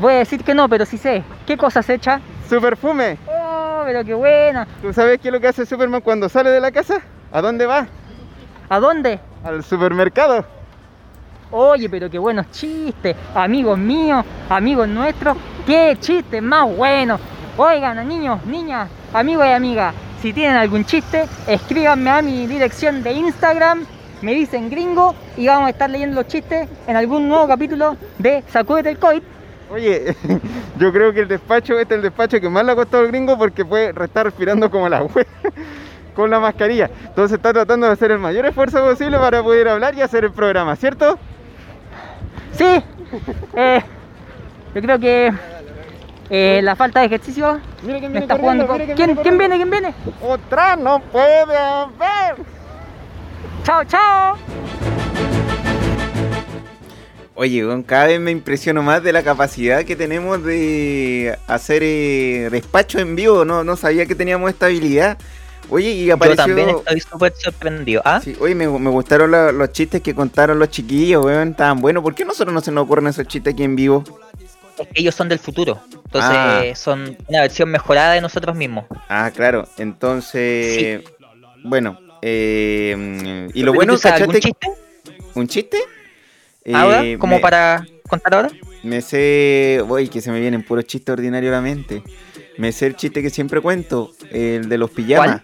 Voy 0.00 0.14
a 0.14 0.18
decir 0.18 0.42
que 0.42 0.54
no, 0.54 0.68
pero 0.68 0.84
sí 0.86 0.96
sé. 0.98 1.22
¿Qué 1.46 1.56
cosa 1.56 1.82
se 1.82 1.94
echa? 1.94 2.20
Su 2.48 2.60
perfume. 2.60 3.18
Oh, 3.28 3.82
pero 3.84 4.04
qué 4.04 4.14
buena. 4.14 4.66
¿Tú 4.82 4.92
sabes 4.92 5.20
qué 5.20 5.28
es 5.28 5.34
lo 5.34 5.40
que 5.40 5.48
hace 5.48 5.66
Superman 5.66 6.00
cuando 6.00 6.28
sale 6.28 6.50
de 6.50 6.60
la 6.60 6.72
casa? 6.72 7.00
¿A 7.30 7.40
dónde 7.40 7.66
va? 7.66 7.86
¿A 8.68 8.80
dónde? 8.80 9.20
Al 9.44 9.62
supermercado. 9.62 10.44
Oye, 11.50 11.88
pero 11.88 12.10
qué 12.10 12.18
buenos 12.18 12.50
chistes. 12.50 13.14
Amigos 13.34 13.78
míos, 13.78 14.24
amigos 14.48 14.88
nuestros. 14.88 15.36
Qué 15.66 15.96
chistes 16.00 16.42
más 16.42 16.74
buenos. 16.74 17.20
Oigan, 17.56 18.08
niños, 18.08 18.44
niñas, 18.46 18.88
amigos 19.12 19.46
y 19.46 19.50
amigas. 19.50 19.94
Si 20.20 20.32
tienen 20.32 20.56
algún 20.56 20.84
chiste, 20.84 21.26
escríbanme 21.46 22.10
a 22.10 22.22
mi 22.22 22.46
dirección 22.46 23.02
de 23.02 23.12
Instagram. 23.12 23.84
Me 24.22 24.32
dicen 24.32 24.70
gringo 24.70 25.14
y 25.36 25.46
vamos 25.46 25.66
a 25.66 25.70
estar 25.70 25.90
leyendo 25.90 26.16
los 26.16 26.26
chistes 26.26 26.68
en 26.86 26.96
algún 26.96 27.28
nuevo 27.28 27.46
capítulo 27.46 27.96
de 28.18 28.42
Sacúdete 28.48 28.90
el 28.90 28.98
COVID. 28.98 29.22
Oye, 29.70 30.16
yo 30.78 30.92
creo 30.92 31.12
que 31.12 31.20
el 31.20 31.28
despacho, 31.28 31.78
este 31.78 31.94
es 31.94 31.98
el 31.98 32.02
despacho 32.02 32.40
que 32.40 32.48
más 32.48 32.64
le 32.64 32.72
ha 32.72 32.74
costado 32.74 33.02
al 33.02 33.10
gringo 33.10 33.36
porque 33.36 33.64
puede 33.64 33.92
estar 34.02 34.24
respirando 34.24 34.70
como 34.70 34.88
la 34.88 35.02
wea. 35.02 35.26
Con 36.14 36.30
la 36.30 36.40
mascarilla. 36.40 36.90
Entonces 37.06 37.36
está 37.36 37.52
tratando 37.52 37.86
de 37.86 37.92
hacer 37.92 38.10
el 38.10 38.18
mayor 38.18 38.46
esfuerzo 38.46 38.84
posible 38.84 39.18
para 39.18 39.42
poder 39.42 39.68
hablar 39.68 39.94
y 39.94 40.02
hacer 40.02 40.24
el 40.24 40.32
programa, 40.32 40.76
¿cierto? 40.76 41.18
Sí, 42.52 42.64
eh, 43.56 43.82
yo 44.74 44.80
creo 44.80 44.98
que 44.98 45.32
eh, 46.30 46.60
la 46.62 46.74
falta 46.76 47.00
de 47.00 47.06
ejercicio 47.06 47.60
Mira 47.82 47.98
quién 47.98 48.12
me 48.12 48.20
viene 48.20 48.20
está 48.20 48.38
jugando. 48.38 48.66
mira 48.72 48.94
¿Quién, 48.94 48.96
viene 48.96 49.22
¿Quién 49.22 49.38
viene? 49.38 49.56
¿Quién 49.56 49.70
viene? 49.70 49.94
Otra 50.22 50.76
no 50.76 51.00
puede 51.00 51.56
haber. 51.56 52.36
Chao, 53.62 53.84
chao. 53.84 54.36
Oye, 57.36 57.64
cada 57.84 58.06
vez 58.06 58.20
me 58.20 58.30
impresiono 58.30 58.82
más 58.82 59.02
de 59.02 59.12
la 59.12 59.24
capacidad 59.24 59.84
que 59.84 59.96
tenemos 59.96 60.44
de 60.44 61.36
hacer 61.48 61.82
eh, 61.82 62.48
despacho 62.50 63.00
en 63.00 63.16
vivo. 63.16 63.44
No, 63.44 63.64
no 63.64 63.76
sabía 63.76 64.06
que 64.06 64.14
teníamos 64.14 64.50
esta 64.50 64.66
habilidad. 64.66 65.18
Oye, 65.70 65.90
y 65.90 66.06
Yo 66.06 66.14
apareció. 66.14 66.44
también 66.44 66.68
estoy 66.70 67.00
súper 67.00 67.32
sorprendido. 67.36 68.02
¿Ah? 68.04 68.20
Sí, 68.22 68.36
oye, 68.40 68.54
me, 68.54 68.68
me 68.68 68.90
gustaron 68.90 69.30
la- 69.30 69.50
los 69.52 69.72
chistes 69.72 70.02
que 70.02 70.14
contaron 70.14 70.58
los 70.58 70.68
chiquillos, 70.68 71.24
weón. 71.24 71.50
Estaban 71.50 71.80
buenos. 71.80 72.02
¿Por 72.02 72.14
qué 72.14 72.22
a 72.22 72.26
nosotros 72.26 72.52
no 72.54 72.60
se 72.60 72.70
nos 72.70 72.84
ocurren 72.84 73.06
esos 73.06 73.26
chistes 73.26 73.54
aquí 73.54 73.62
en 73.64 73.74
vivo? 73.76 74.04
Es 74.78 74.86
que 74.88 75.00
ellos 75.00 75.14
son 75.14 75.28
del 75.28 75.38
futuro. 75.38 75.80
Entonces 75.92 76.30
Ah. 76.32 76.62
son 76.74 77.16
una 77.28 77.40
versión 77.42 77.70
mejorada 77.70 78.12
de 78.14 78.20
nosotros 78.20 78.54
mismos. 78.56 78.84
Ah, 79.08 79.30
claro. 79.34 79.66
Entonces, 79.78 81.02
bueno. 81.64 81.98
eh, 82.22 83.48
y 83.54 83.62
lo 83.62 83.72
¿Tú 83.72 83.76
bueno, 83.76 83.98
¿cachaste? 83.98 84.40
chiste 84.40 84.68
¿Un 85.34 85.46
chiste? 85.48 85.78
ahora? 86.72 87.04
Eh, 87.04 87.18
¿Como 87.18 87.36
me- 87.36 87.40
para 87.42 87.86
contar 88.08 88.34
ahora? 88.34 88.48
Me 88.82 89.00
sé. 89.02 89.82
Uy, 89.88 90.08
que 90.08 90.20
se 90.20 90.30
me 90.30 90.40
vienen 90.40 90.62
puros 90.62 90.84
chistes 90.86 91.12
ordinarios 91.12 91.52
a 91.52 91.56
la 91.56 91.62
mente. 91.62 92.02
Me 92.58 92.70
sé 92.72 92.86
el 92.86 92.96
chiste 92.96 93.20
que 93.22 93.30
siempre 93.30 93.60
cuento, 93.60 94.12
el 94.30 94.68
de 94.68 94.78
los 94.78 94.90
pijamas. 94.90 95.42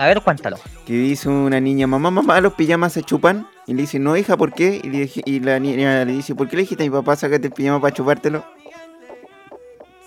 A 0.00 0.06
ver, 0.06 0.22
cuéntalo. 0.22 0.56
Que 0.86 0.94
dice 0.94 1.28
una 1.28 1.60
niña, 1.60 1.86
mamá, 1.86 2.10
mamá, 2.10 2.40
los 2.40 2.54
pijamas 2.54 2.94
se 2.94 3.02
chupan. 3.02 3.46
Y 3.66 3.74
le 3.74 3.82
dice, 3.82 3.98
no, 3.98 4.16
hija, 4.16 4.34
¿por 4.36 4.52
qué? 4.54 4.80
Y, 4.82 4.88
le 4.88 4.98
dije- 5.00 5.22
y 5.26 5.40
la 5.40 5.58
niña 5.60 6.04
le 6.06 6.12
dice, 6.12 6.34
¿por 6.34 6.48
qué 6.48 6.56
le 6.56 6.62
dijiste 6.62 6.82
a 6.82 6.86
mi 6.86 6.90
papá, 6.90 7.16
sácate 7.16 7.48
el 7.48 7.52
pijama 7.52 7.80
para 7.82 7.94
chupártelo? 7.94 8.42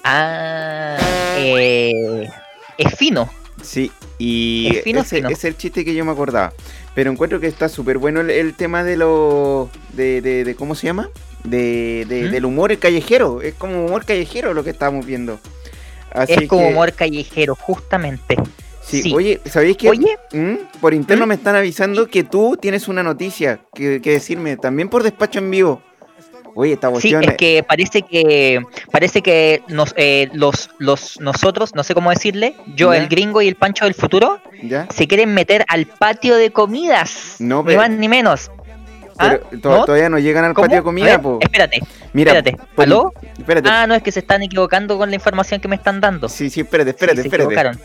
Ah, 0.03 0.97
eh, 1.37 2.27
es 2.77 2.95
fino. 2.95 3.29
Sí, 3.61 3.91
y 4.17 4.69
Es 4.77 4.83
fino, 4.83 5.01
ese 5.01 5.17
fino. 5.17 5.29
es 5.29 5.43
el 5.45 5.55
chiste 5.55 5.85
que 5.85 5.93
yo 5.93 6.03
me 6.03 6.11
acordaba. 6.11 6.51
Pero 6.95 7.11
encuentro 7.11 7.39
que 7.39 7.47
está 7.47 7.69
súper 7.69 7.97
bueno 7.99 8.19
el, 8.21 8.29
el 8.31 8.55
tema 8.55 8.83
de 8.83 8.97
lo. 8.97 9.69
De, 9.93 10.21
de, 10.21 10.43
de- 10.43 10.55
¿Cómo 10.55 10.75
se 10.75 10.87
llama? 10.87 11.09
De, 11.43 12.05
de- 12.09 12.23
¿Mm? 12.29 12.31
Del 12.31 12.45
humor 12.45 12.77
callejero. 12.79 13.41
Es 13.41 13.53
como 13.53 13.85
humor 13.85 14.05
callejero 14.05 14.53
lo 14.53 14.63
que 14.63 14.71
estamos 14.71 15.05
viendo. 15.05 15.39
Así 16.11 16.33
es 16.33 16.47
como 16.49 16.63
que- 16.63 16.69
humor 16.69 16.93
callejero, 16.93 17.55
justamente. 17.55 18.35
Sí, 18.85 19.01
sí. 19.01 19.13
oye, 19.13 19.39
¿sabéis 19.45 19.77
que 19.77 19.89
Oye, 19.89 20.17
¿Mm? 20.31 20.79
por 20.81 20.93
interno 20.93 21.25
¿Mm? 21.25 21.29
me 21.29 21.35
están 21.35 21.55
avisando 21.55 22.07
que 22.07 22.23
tú 22.23 22.57
tienes 22.59 22.87
una 22.87 23.01
noticia 23.03 23.59
que, 23.73 24.01
que 24.01 24.11
decirme, 24.11 24.57
también 24.57 24.89
por 24.89 25.03
despacho 25.03 25.39
en 25.39 25.49
vivo? 25.49 25.81
Oye, 26.55 26.73
esta 26.73 26.93
Sí, 26.99 27.15
es 27.15 27.33
que 27.35 27.63
parece 27.67 28.03
que 28.03 28.61
parece 28.91 29.23
que 29.23 29.63
nos, 29.69 29.93
eh, 29.97 30.29
los, 30.33 30.69
los 30.77 31.19
nosotros, 31.19 31.73
no 31.73 31.83
sé 31.83 31.95
cómo 31.95 32.11
decirle, 32.11 32.55
yo 32.75 32.93
Ya. 32.93 32.99
el 32.99 33.07
gringo 33.07 33.41
y 33.41 33.47
el 33.47 33.55
Pancho 33.55 33.85
del 33.85 33.95
futuro, 33.95 34.39
¿Ya? 34.61 34.87
se 34.93 35.07
quieren 35.07 35.33
meter 35.33 35.65
al 35.67 35.87
patio 35.87 36.35
de 36.35 36.51
comidas. 36.51 37.37
No, 37.39 37.61
ni 37.61 37.67
pero- 37.67 37.79
más 37.79 37.89
ni 37.89 38.07
menos. 38.07 38.51
¿Ah? 39.17 39.37
Pero 39.49 39.61
to- 39.61 39.69
¿No? 39.69 39.85
todavía 39.85 40.09
no 40.09 40.19
llegan 40.19 40.43
al 40.45 40.53
¿Cómo? 40.53 40.65
patio 40.65 40.77
de 40.77 40.83
comida, 40.83 41.19
po. 41.21 41.39
Espérate, 41.41 41.79
Mira, 42.13 42.33
espérate. 42.37 42.63
¿Aló? 42.77 43.13
Espérate. 43.37 43.69
Ah, 43.69 43.87
no, 43.87 43.95
es 43.95 44.03
que 44.03 44.11
se 44.11 44.19
están 44.19 44.43
equivocando 44.43 44.97
con 44.99 45.09
la 45.09 45.15
información 45.15 45.59
que 45.59 45.67
me 45.67 45.75
están 45.75 46.01
dando. 46.01 46.29
Sí, 46.29 46.49
sí, 46.51 46.61
espérate, 46.61 46.91
Sí, 46.91 46.95
espérate, 46.95 47.21
se 47.21 47.27
espérate. 47.27 47.45
equivocaron. 47.53 47.79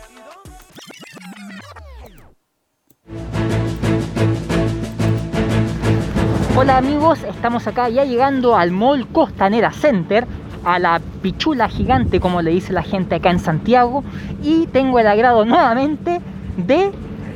Hola 6.60 6.78
amigos, 6.78 7.22
estamos 7.22 7.68
acá 7.68 7.88
ya 7.88 8.04
llegando 8.04 8.56
al 8.56 8.72
Mall 8.72 9.06
Costanera 9.06 9.70
Center, 9.70 10.26
a 10.64 10.80
la 10.80 11.00
pichula 11.22 11.68
gigante 11.68 12.18
como 12.18 12.42
le 12.42 12.50
dice 12.50 12.72
la 12.72 12.82
gente 12.82 13.14
acá 13.14 13.30
en 13.30 13.38
Santiago 13.38 14.02
y 14.42 14.66
tengo 14.66 14.98
el 14.98 15.06
agrado 15.06 15.44
nuevamente 15.44 16.20
de 16.56 16.90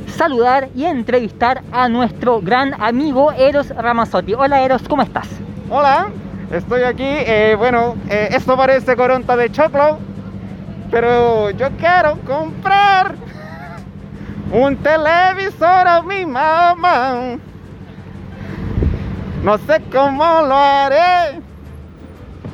saludar 0.08 0.70
y 0.74 0.86
entrevistar 0.86 1.62
a 1.70 1.88
nuestro 1.88 2.40
gran 2.40 2.74
amigo 2.82 3.30
Eros 3.30 3.68
Ramazzotti. 3.68 4.34
Hola 4.34 4.60
Eros, 4.60 4.82
¿cómo 4.88 5.02
estás? 5.02 5.28
Hola, 5.70 6.08
estoy 6.50 6.82
aquí. 6.82 7.04
eh, 7.06 7.54
bueno, 7.56 7.94
eh, 8.10 8.30
esto 8.32 8.56
parece 8.56 8.96
coronta 8.96 9.36
de 9.36 9.52
choclo, 9.52 9.98
pero 10.90 11.50
yo 11.50 11.68
quiero 11.78 12.18
comprar 12.26 13.14
un 14.52 14.74
televisor 14.78 15.86
a 15.86 16.02
mi 16.02 16.26
mamá. 16.26 17.38
No 19.42 19.58
sé 19.58 19.82
cómo 19.92 20.24
lo 20.42 20.54
haré, 20.54 21.40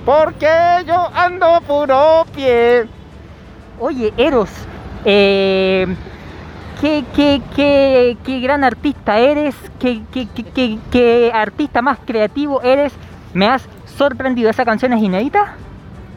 porque 0.07 0.49
yo 0.87 1.09
ando 1.15 1.61
puro 1.67 2.25
pie. 2.35 2.87
Oye 3.79 4.13
Eros, 4.17 4.49
eh, 5.05 5.87
¿qué, 6.81 7.05
qué, 7.15 7.43
qué, 7.55 8.17
qué 8.25 8.41
gran 8.41 8.65
artista 8.65 9.19
eres, 9.19 9.55
qué, 9.79 10.03
qué, 10.13 10.27
qué, 10.35 10.45
qué- 10.45 10.79
qué 10.91 11.31
artista 11.35 11.83
más 11.83 11.99
creativo 12.05 12.63
eres, 12.63 12.93
me 13.35 13.47
has 13.47 13.63
sorprendido, 13.97 14.49
¿esa 14.51 14.65
canción 14.65 14.93
es 14.95 15.03
inédita? 15.03 15.55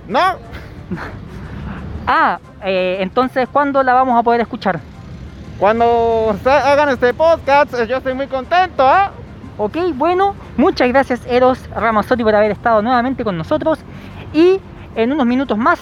No, 0.07 0.19
Ah, 2.07 2.39
eh, 2.63 2.97
entonces, 2.99 3.47
¿cuándo 3.51 3.83
la 3.83 3.93
vamos 3.93 4.17
a 4.19 4.23
poder 4.23 4.41
escuchar? 4.41 4.79
cuando 5.59 6.35
hagan 6.45 6.89
este 6.89 7.13
podcast, 7.13 7.71
eh, 7.75 7.85
yo 7.87 7.97
estoy 7.97 8.15
muy 8.15 8.25
contento, 8.25 8.83
¿ah? 8.87 9.11
Ok, 9.57 9.77
bueno, 9.95 10.35
muchas 10.57 10.87
gracias 10.87 11.25
Eros 11.27 11.59
Ramazzotti 11.75 12.23
por 12.23 12.33
haber 12.33 12.51
estado 12.51 12.81
nuevamente 12.81 13.23
con 13.23 13.37
nosotros. 13.37 13.79
Y 14.33 14.59
en 14.95 15.11
unos 15.11 15.25
minutos 15.25 15.57
más 15.57 15.79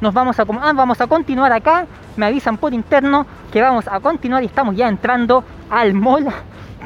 nos 0.00 0.14
vamos 0.14 0.38
a, 0.38 0.42
ah, 0.42 0.72
vamos 0.72 1.00
a 1.00 1.06
continuar 1.06 1.52
acá, 1.52 1.86
me 2.16 2.26
avisan 2.26 2.56
por 2.56 2.72
interno 2.72 3.26
que 3.52 3.60
vamos 3.60 3.86
a 3.88 4.00
continuar 4.00 4.42
y 4.42 4.46
estamos 4.46 4.76
ya 4.76 4.88
entrando 4.88 5.44
al 5.68 5.92
mall 5.92 6.26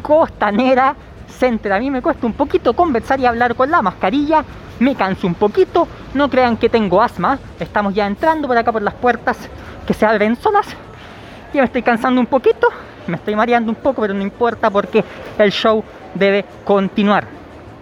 Costanera 0.02 0.96
Center. 1.28 1.72
A 1.72 1.78
mí 1.78 1.90
me 1.90 2.02
cuesta 2.02 2.26
un 2.26 2.32
poquito 2.32 2.74
conversar 2.74 3.20
y 3.20 3.26
hablar 3.26 3.54
con 3.54 3.70
la 3.70 3.82
mascarilla, 3.82 4.44
me 4.80 4.94
canso 4.94 5.26
un 5.26 5.34
poquito, 5.34 5.86
no 6.14 6.28
crean 6.28 6.56
que 6.56 6.68
tengo 6.68 7.02
asma, 7.02 7.38
estamos 7.60 7.94
ya 7.94 8.06
entrando 8.06 8.48
por 8.48 8.56
acá 8.56 8.72
por 8.72 8.82
las 8.82 8.94
puertas 8.94 9.38
que 9.86 9.94
se 9.94 10.06
abren 10.06 10.36
solas. 10.36 10.66
Ya 11.52 11.60
me 11.60 11.66
estoy 11.66 11.82
cansando 11.82 12.20
un 12.20 12.26
poquito, 12.26 12.66
me 13.06 13.16
estoy 13.16 13.34
mareando 13.34 13.70
un 13.70 13.76
poco, 13.76 14.02
pero 14.02 14.14
no 14.14 14.22
importa 14.22 14.70
porque 14.70 15.04
el 15.38 15.50
show 15.50 15.82
debe 16.14 16.44
continuar. 16.64 17.26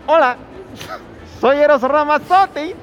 Hola, 0.07 0.37
soy 1.41 1.59
Eros 1.59 1.83
Ramazzotti. 1.83 2.75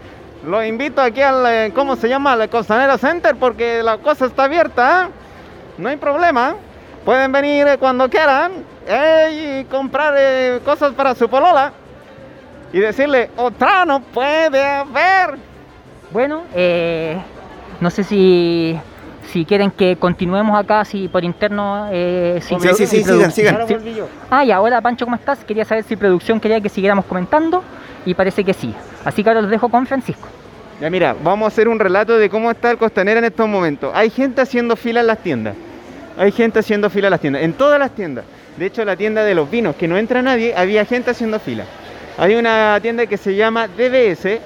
Lo 0.45 0.63
invito 0.63 1.01
aquí 1.01 1.21
al, 1.21 1.45
eh, 1.47 1.71
¿cómo 1.75 1.95
se 1.97 2.07
llama? 2.07 2.33
Al 2.33 2.49
Costanera 2.49 2.97
Center 2.97 3.35
porque 3.35 3.83
la 3.83 3.97
cosa 3.97 4.25
está 4.25 4.45
abierta. 4.45 5.03
¿eh? 5.03 5.09
No 5.77 5.89
hay 5.89 5.97
problema. 5.97 6.55
Pueden 7.03 7.31
venir 7.31 7.67
eh, 7.67 7.77
cuando 7.77 8.09
quieran 8.09 8.51
eh, 8.87 9.61
y 9.61 9.65
comprar 9.65 10.13
eh, 10.17 10.59
cosas 10.63 10.93
para 10.93 11.13
su 11.15 11.27
polola. 11.29 11.73
Y 12.71 12.79
decirle, 12.79 13.31
otra 13.35 13.83
no 13.85 13.99
puede 13.99 14.63
haber. 14.63 15.37
Bueno, 16.11 16.43
eh, 16.53 17.21
no 17.81 17.89
sé 17.89 18.03
si, 18.03 18.79
si 19.31 19.45
quieren 19.45 19.71
que 19.71 19.95
continuemos 19.95 20.59
acá, 20.59 20.83
si 20.85 21.07
por 21.07 21.23
interno... 21.23 21.87
eh, 21.91 22.39
si 22.41 22.55
Sí, 22.59 22.67
sí, 22.69 22.87
sí, 22.87 22.87
si 22.87 23.03
sigan, 23.03 23.31
sigan. 23.31 23.59
Ah, 24.29 24.43
y 24.43 24.51
ahora 24.51 24.81
Pancho, 24.81 25.05
¿cómo 25.05 25.15
estás? 25.15 25.43
Quería 25.43 25.65
saber 25.65 25.83
si 25.83 25.95
producción 25.95 26.39
quería 26.39 26.59
que 26.61 26.69
siguiéramos 26.69 27.05
comentando 27.05 27.63
y 28.05 28.13
parece 28.13 28.43
que 28.43 28.53
sí. 28.53 28.73
Así 29.05 29.23
que 29.23 29.29
ahora 29.29 29.41
los 29.41 29.51
dejo 29.51 29.69
con 29.69 29.85
Francisco. 29.85 30.27
Ya 30.81 30.89
mira, 30.89 31.15
vamos 31.23 31.45
a 31.45 31.47
hacer 31.49 31.67
un 31.67 31.77
relato 31.77 32.17
de 32.17 32.29
cómo 32.29 32.49
está 32.49 32.71
el 32.71 32.77
Costanera 32.77 33.19
en 33.19 33.25
estos 33.25 33.47
momentos. 33.47 33.91
Hay 33.93 34.09
gente 34.09 34.41
haciendo 34.41 34.75
fila 34.75 35.01
en 35.01 35.07
las 35.07 35.19
tiendas. 35.19 35.55
Hay 36.17 36.31
gente 36.31 36.59
haciendo 36.59 36.89
fila 36.89 37.07
en 37.07 37.11
las 37.11 37.19
tiendas. 37.21 37.43
En 37.43 37.53
todas 37.53 37.79
las 37.79 37.91
tiendas. 37.91 38.25
De 38.57 38.65
hecho, 38.65 38.83
la 38.83 38.95
tienda 38.95 39.23
de 39.23 39.35
los 39.35 39.49
vinos, 39.49 39.75
que 39.75 39.87
no 39.87 39.97
entra 39.97 40.21
nadie, 40.21 40.53
había 40.55 40.85
gente 40.85 41.11
haciendo 41.11 41.39
fila. 41.39 41.65
Hay 42.17 42.35
una 42.35 42.77
tienda 42.81 43.05
que 43.05 43.17
se 43.17 43.35
llama 43.35 43.67
DBS, 43.67 44.39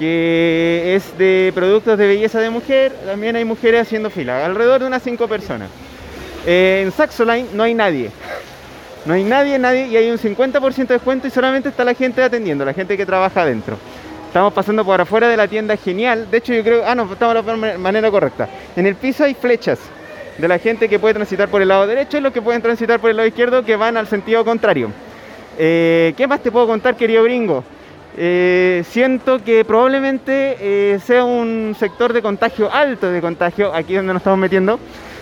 que 0.00 0.94
es 0.96 1.18
de 1.18 1.52
productos 1.54 1.98
de 1.98 2.06
belleza 2.06 2.40
de 2.40 2.48
mujer. 2.48 2.92
También 3.04 3.36
hay 3.36 3.44
mujeres 3.44 3.82
haciendo 3.82 4.08
fila. 4.08 4.46
Alrededor 4.46 4.80
de 4.80 4.86
unas 4.86 5.02
5 5.02 5.28
personas. 5.28 5.68
Eh, 6.46 6.80
en 6.82 6.90
Saxoline 6.90 7.48
no 7.52 7.62
hay 7.62 7.74
nadie. 7.74 8.10
No 9.04 9.12
hay 9.12 9.24
nadie, 9.24 9.58
nadie, 9.58 9.88
y 9.88 9.96
hay 9.98 10.10
un 10.10 10.16
50% 10.16 10.86
de 10.86 10.94
descuento 10.94 11.26
y 11.26 11.30
solamente 11.30 11.68
está 11.68 11.84
la 11.84 11.92
gente 11.92 12.22
atendiendo, 12.22 12.64
la 12.64 12.72
gente 12.72 12.96
que 12.96 13.04
trabaja 13.04 13.42
adentro. 13.42 13.76
Estamos 14.26 14.54
pasando 14.54 14.86
por 14.86 14.98
afuera 14.98 15.28
de 15.28 15.36
la 15.36 15.46
tienda 15.46 15.76
genial. 15.76 16.30
De 16.30 16.38
hecho, 16.38 16.54
yo 16.54 16.64
creo. 16.64 16.82
Ah, 16.86 16.94
no, 16.94 17.12
estamos 17.12 17.44
de 17.44 17.56
la 17.56 17.78
manera 17.78 18.10
correcta. 18.10 18.48
En 18.76 18.86
el 18.86 18.94
piso 18.94 19.24
hay 19.24 19.34
flechas 19.34 19.80
de 20.38 20.48
la 20.48 20.58
gente 20.58 20.88
que 20.88 20.98
puede 20.98 21.12
transitar 21.12 21.48
por 21.48 21.60
el 21.60 21.68
lado 21.68 21.86
derecho 21.86 22.16
y 22.16 22.20
los 22.22 22.32
que 22.32 22.40
pueden 22.40 22.62
transitar 22.62 23.00
por 23.00 23.10
el 23.10 23.16
lado 23.16 23.28
izquierdo 23.28 23.62
que 23.62 23.76
van 23.76 23.98
al 23.98 24.06
sentido 24.06 24.46
contrario. 24.46 24.90
Eh, 25.58 26.14
¿Qué 26.16 26.26
más 26.26 26.42
te 26.42 26.50
puedo 26.50 26.66
contar, 26.66 26.96
querido 26.96 27.22
gringo? 27.24 27.64
Eh, 28.16 28.84
siento 28.88 29.42
que 29.42 29.64
probablemente 29.64 30.56
eh, 30.60 30.98
sea 31.00 31.24
un 31.24 31.74
sector 31.78 32.12
de 32.12 32.22
contagio 32.22 32.72
alto 32.72 33.10
de 33.10 33.20
contagio 33.20 33.72
aquí 33.72 33.94
donde 33.94 34.12
nos 34.12 34.20
estamos 34.20 34.38
metiendo. 34.38 34.78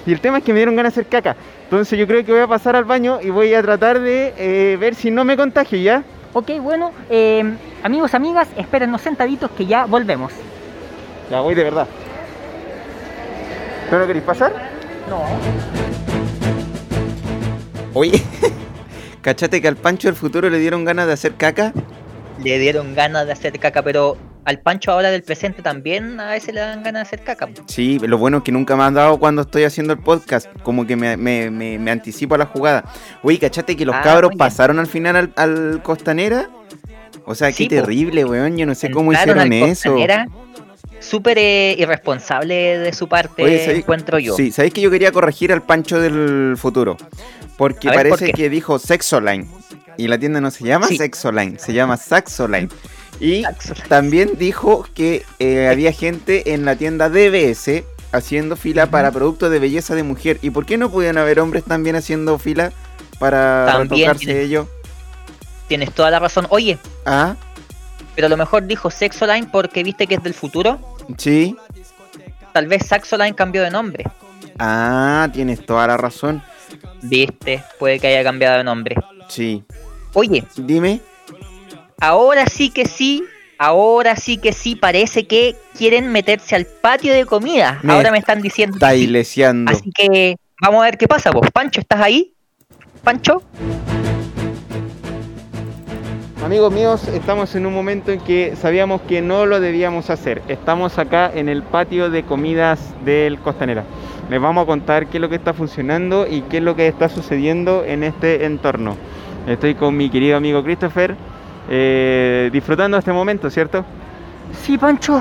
Y 0.06 0.12
el 0.12 0.20
tema 0.20 0.38
es 0.38 0.44
que 0.44 0.52
me 0.52 0.58
dieron 0.60 0.74
ganas 0.74 0.94
de 0.94 1.02
hacer 1.02 1.10
caca. 1.10 1.36
Entonces 1.64 1.98
yo 1.98 2.06
creo 2.06 2.24
que 2.24 2.32
voy 2.32 2.40
a 2.40 2.46
pasar 2.46 2.76
al 2.76 2.84
baño 2.84 3.20
y 3.22 3.28
voy 3.28 3.52
a 3.52 3.62
tratar 3.62 4.00
de 4.00 4.32
eh, 4.38 4.76
ver 4.78 4.94
si 4.94 5.10
no 5.10 5.22
me 5.22 5.36
contagio 5.36 5.78
ya. 5.78 6.02
Ok, 6.32 6.52
bueno, 6.62 6.92
eh, 7.10 7.44
amigos, 7.82 8.14
amigas, 8.14 8.48
espérennos 8.56 9.02
sentaditos 9.02 9.50
que 9.50 9.66
ya 9.66 9.84
volvemos. 9.84 10.32
Ya 11.30 11.40
voy 11.40 11.54
de 11.54 11.64
verdad. 11.64 11.86
¿No 13.90 13.98
lo 13.98 14.06
queréis 14.06 14.24
pasar? 14.24 14.52
No. 15.10 15.24
Oye, 17.92 18.22
¿cachate 19.22 19.60
que 19.60 19.68
al 19.68 19.76
Pancho 19.76 20.08
del 20.08 20.16
futuro 20.16 20.48
le 20.48 20.58
dieron 20.58 20.84
ganas 20.84 21.06
de 21.06 21.12
hacer 21.12 21.34
caca? 21.34 21.72
Le 22.42 22.58
dieron 22.58 22.94
ganas 22.94 23.26
de 23.26 23.32
hacer 23.32 23.58
caca, 23.58 23.82
pero 23.82 24.16
al 24.44 24.60
Pancho 24.60 24.92
ahora 24.92 25.10
del 25.10 25.22
presente 25.22 25.60
también 25.62 26.18
a 26.20 26.30
veces 26.30 26.54
le 26.54 26.60
dan 26.60 26.82
ganas 26.82 27.02
de 27.02 27.06
hacer 27.16 27.24
caca. 27.24 27.48
Sí, 27.66 27.98
lo 27.98 28.16
bueno 28.16 28.38
es 28.38 28.42
que 28.44 28.52
nunca 28.52 28.76
me 28.76 28.84
han 28.84 28.94
dado 28.94 29.18
cuando 29.18 29.42
estoy 29.42 29.64
haciendo 29.64 29.92
el 29.92 29.98
podcast, 29.98 30.46
como 30.62 30.86
que 30.86 30.96
me, 30.96 31.16
me- 31.16 31.50
me- 31.50 31.78
me 31.78 31.90
anticipo 31.90 32.34
a 32.34 32.38
la 32.38 32.46
jugada. 32.46 32.84
Oye, 33.22 33.38
¿cachate 33.38 33.76
que 33.76 33.84
los 33.84 33.94
Ah, 33.94 34.02
cabros 34.02 34.32
pasaron 34.38 34.78
al 34.78 34.86
final 34.86 35.16
al, 35.16 35.32
al 35.36 35.82
Costanera? 35.82 36.48
O 37.24 37.34
sea, 37.34 37.52
Sí, 37.52 37.68
qué 37.68 37.76
terrible, 37.76 38.24
weón, 38.24 38.56
yo 38.56 38.64
no 38.64 38.74
sé 38.74 38.90
cómo 38.90 39.12
hicieron 39.12 39.38
al 39.40 39.52
eso. 39.52 39.90
Costanera, 39.90 40.26
Súper 41.00 41.38
eh, 41.38 41.76
irresponsable 41.78 42.78
de 42.78 42.92
su 42.92 43.06
parte, 43.08 43.42
Oye, 43.44 43.64
¿sabéis- 43.64 43.78
encuentro 43.82 44.18
yo. 44.18 44.34
Sí, 44.34 44.50
sabéis 44.50 44.74
que 44.74 44.80
yo 44.80 44.90
quería 44.90 45.12
corregir 45.12 45.52
al 45.52 45.62
Pancho 45.62 46.00
del 46.00 46.54
futuro. 46.56 46.96
Porque 47.56 47.88
A 47.88 47.92
ver, 47.92 48.08
¿por 48.08 48.18
parece 48.18 48.32
que 48.32 48.48
dijo 48.48 48.78
Sexoline. 48.78 49.46
Y 49.98 50.08
la 50.08 50.16
tienda 50.18 50.40
no 50.40 50.50
se 50.50 50.64
llama 50.64 50.86
Sí. 50.86 50.96
Sexoline, 50.96 51.58
se 51.58 51.72
llama 51.74 51.96
Saxoline. 51.98 52.68
Y 53.20 53.42
Saxoline. 53.42 53.88
también 53.88 54.30
dijo 54.38 54.86
que 54.94 55.24
eh, 55.40 55.68
había 55.68 55.92
gente 55.92 56.54
en 56.54 56.64
la 56.64 56.76
tienda 56.76 57.10
DBS 57.10 57.84
haciendo 58.12 58.56
fila 58.56 58.86
para 58.86 59.10
productos 59.10 59.50
de 59.50 59.58
belleza 59.58 59.94
de 59.94 60.02
mujer. 60.04 60.38
¿Y 60.40 60.48
por 60.50 60.64
qué 60.64 60.78
no 60.78 60.88
podían 60.90 61.18
haber 61.18 61.40
hombres 61.40 61.64
también 61.64 61.96
haciendo 61.96 62.38
fila 62.38 62.72
para 63.18 63.66
También 63.66 64.08
retocarse 64.12 64.24
tiene- 64.24 64.40
ellos? 64.42 64.66
Tienes 65.66 65.92
toda 65.92 66.10
la 66.10 66.18
razón. 66.18 66.46
Oye, 66.48 66.78
Ah, 67.04 67.34
pero 68.14 68.28
a 68.28 68.30
lo 68.30 68.36
mejor 68.38 68.66
dijo 68.66 68.90
Sexoline 68.90 69.48
porque 69.52 69.82
viste 69.82 70.06
que 70.06 70.14
es 70.14 70.22
del 70.22 70.32
futuro. 70.34 70.78
sí. 71.18 71.56
Tal 72.54 72.66
vez 72.66 72.86
Saxoline 72.86 73.34
cambió 73.34 73.62
de 73.62 73.70
nombre. 73.70 74.04
Ah, 74.58 75.28
tienes 75.32 75.64
toda 75.66 75.86
la 75.86 75.96
razón. 75.96 76.42
Viste, 77.02 77.62
puede 77.78 78.00
que 78.00 78.08
haya 78.08 78.24
cambiado 78.24 78.56
de 78.58 78.64
nombre. 78.64 78.96
Sí. 79.28 79.62
Oye, 80.14 80.44
Dime. 80.56 81.00
ahora 82.00 82.46
sí 82.46 82.70
que 82.70 82.86
sí, 82.86 83.24
ahora 83.58 84.16
sí 84.16 84.38
que 84.38 84.52
sí, 84.52 84.76
parece 84.76 85.26
que 85.26 85.56
quieren 85.76 86.10
meterse 86.10 86.56
al 86.56 86.66
patio 86.66 87.12
de 87.12 87.26
comida. 87.26 87.80
Me 87.82 87.92
ahora 87.92 88.10
me 88.10 88.18
están 88.18 88.42
diciendo. 88.42 88.76
Está. 88.76 89.70
Así 89.70 89.90
que 89.92 90.36
vamos 90.60 90.82
a 90.82 90.84
ver 90.84 90.98
qué 90.98 91.08
pasa, 91.08 91.30
vos. 91.30 91.46
Pancho, 91.52 91.80
¿estás 91.80 92.00
ahí? 92.00 92.34
Pancho, 93.02 93.42
Amigos 96.44 96.72
míos, 96.72 97.08
estamos 97.08 97.54
en 97.56 97.66
un 97.66 97.74
momento 97.74 98.10
en 98.10 98.20
que 98.20 98.54
sabíamos 98.56 99.02
que 99.02 99.20
no 99.20 99.44
lo 99.44 99.60
debíamos 99.60 100.08
hacer. 100.08 100.40
Estamos 100.48 100.96
acá 100.96 101.30
en 101.34 101.48
el 101.48 101.62
patio 101.62 102.08
de 102.08 102.22
comidas 102.22 102.94
del 103.04 103.38
Costanera. 103.40 103.84
Les 104.30 104.40
vamos 104.40 104.62
a 104.62 104.66
contar 104.66 105.08
qué 105.08 105.18
es 105.18 105.20
lo 105.20 105.28
que 105.28 105.34
está 105.34 105.52
funcionando 105.52 106.26
y 106.26 106.42
qué 106.42 106.56
es 106.56 106.62
lo 106.62 106.74
que 106.74 106.86
está 106.86 107.10
sucediendo 107.10 107.84
en 107.84 108.02
este 108.02 108.46
entorno. 108.46 108.96
Estoy 109.46 109.74
con 109.74 109.96
mi 109.96 110.10
querido 110.10 110.36
amigo 110.36 110.62
Christopher, 110.62 111.14
eh, 111.70 112.50
disfrutando 112.52 112.98
este 112.98 113.12
momento, 113.12 113.48
¿cierto? 113.50 113.84
Sí, 114.52 114.76
Pancho, 114.76 115.20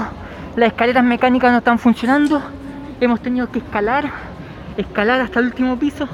las 0.56 0.70
escaleras 0.70 1.04
mecánicas 1.04 1.52
no 1.52 1.60
están 1.60 1.80
funcionando. 1.80 2.42
Hemos 3.00 3.22
tenido 3.22 3.50
que 3.50 3.60
escalar, 3.60 4.06
escalar 4.76 5.22
hasta 5.22 5.40
el 5.40 5.46
último 5.48 5.78
piso. 5.78 6.08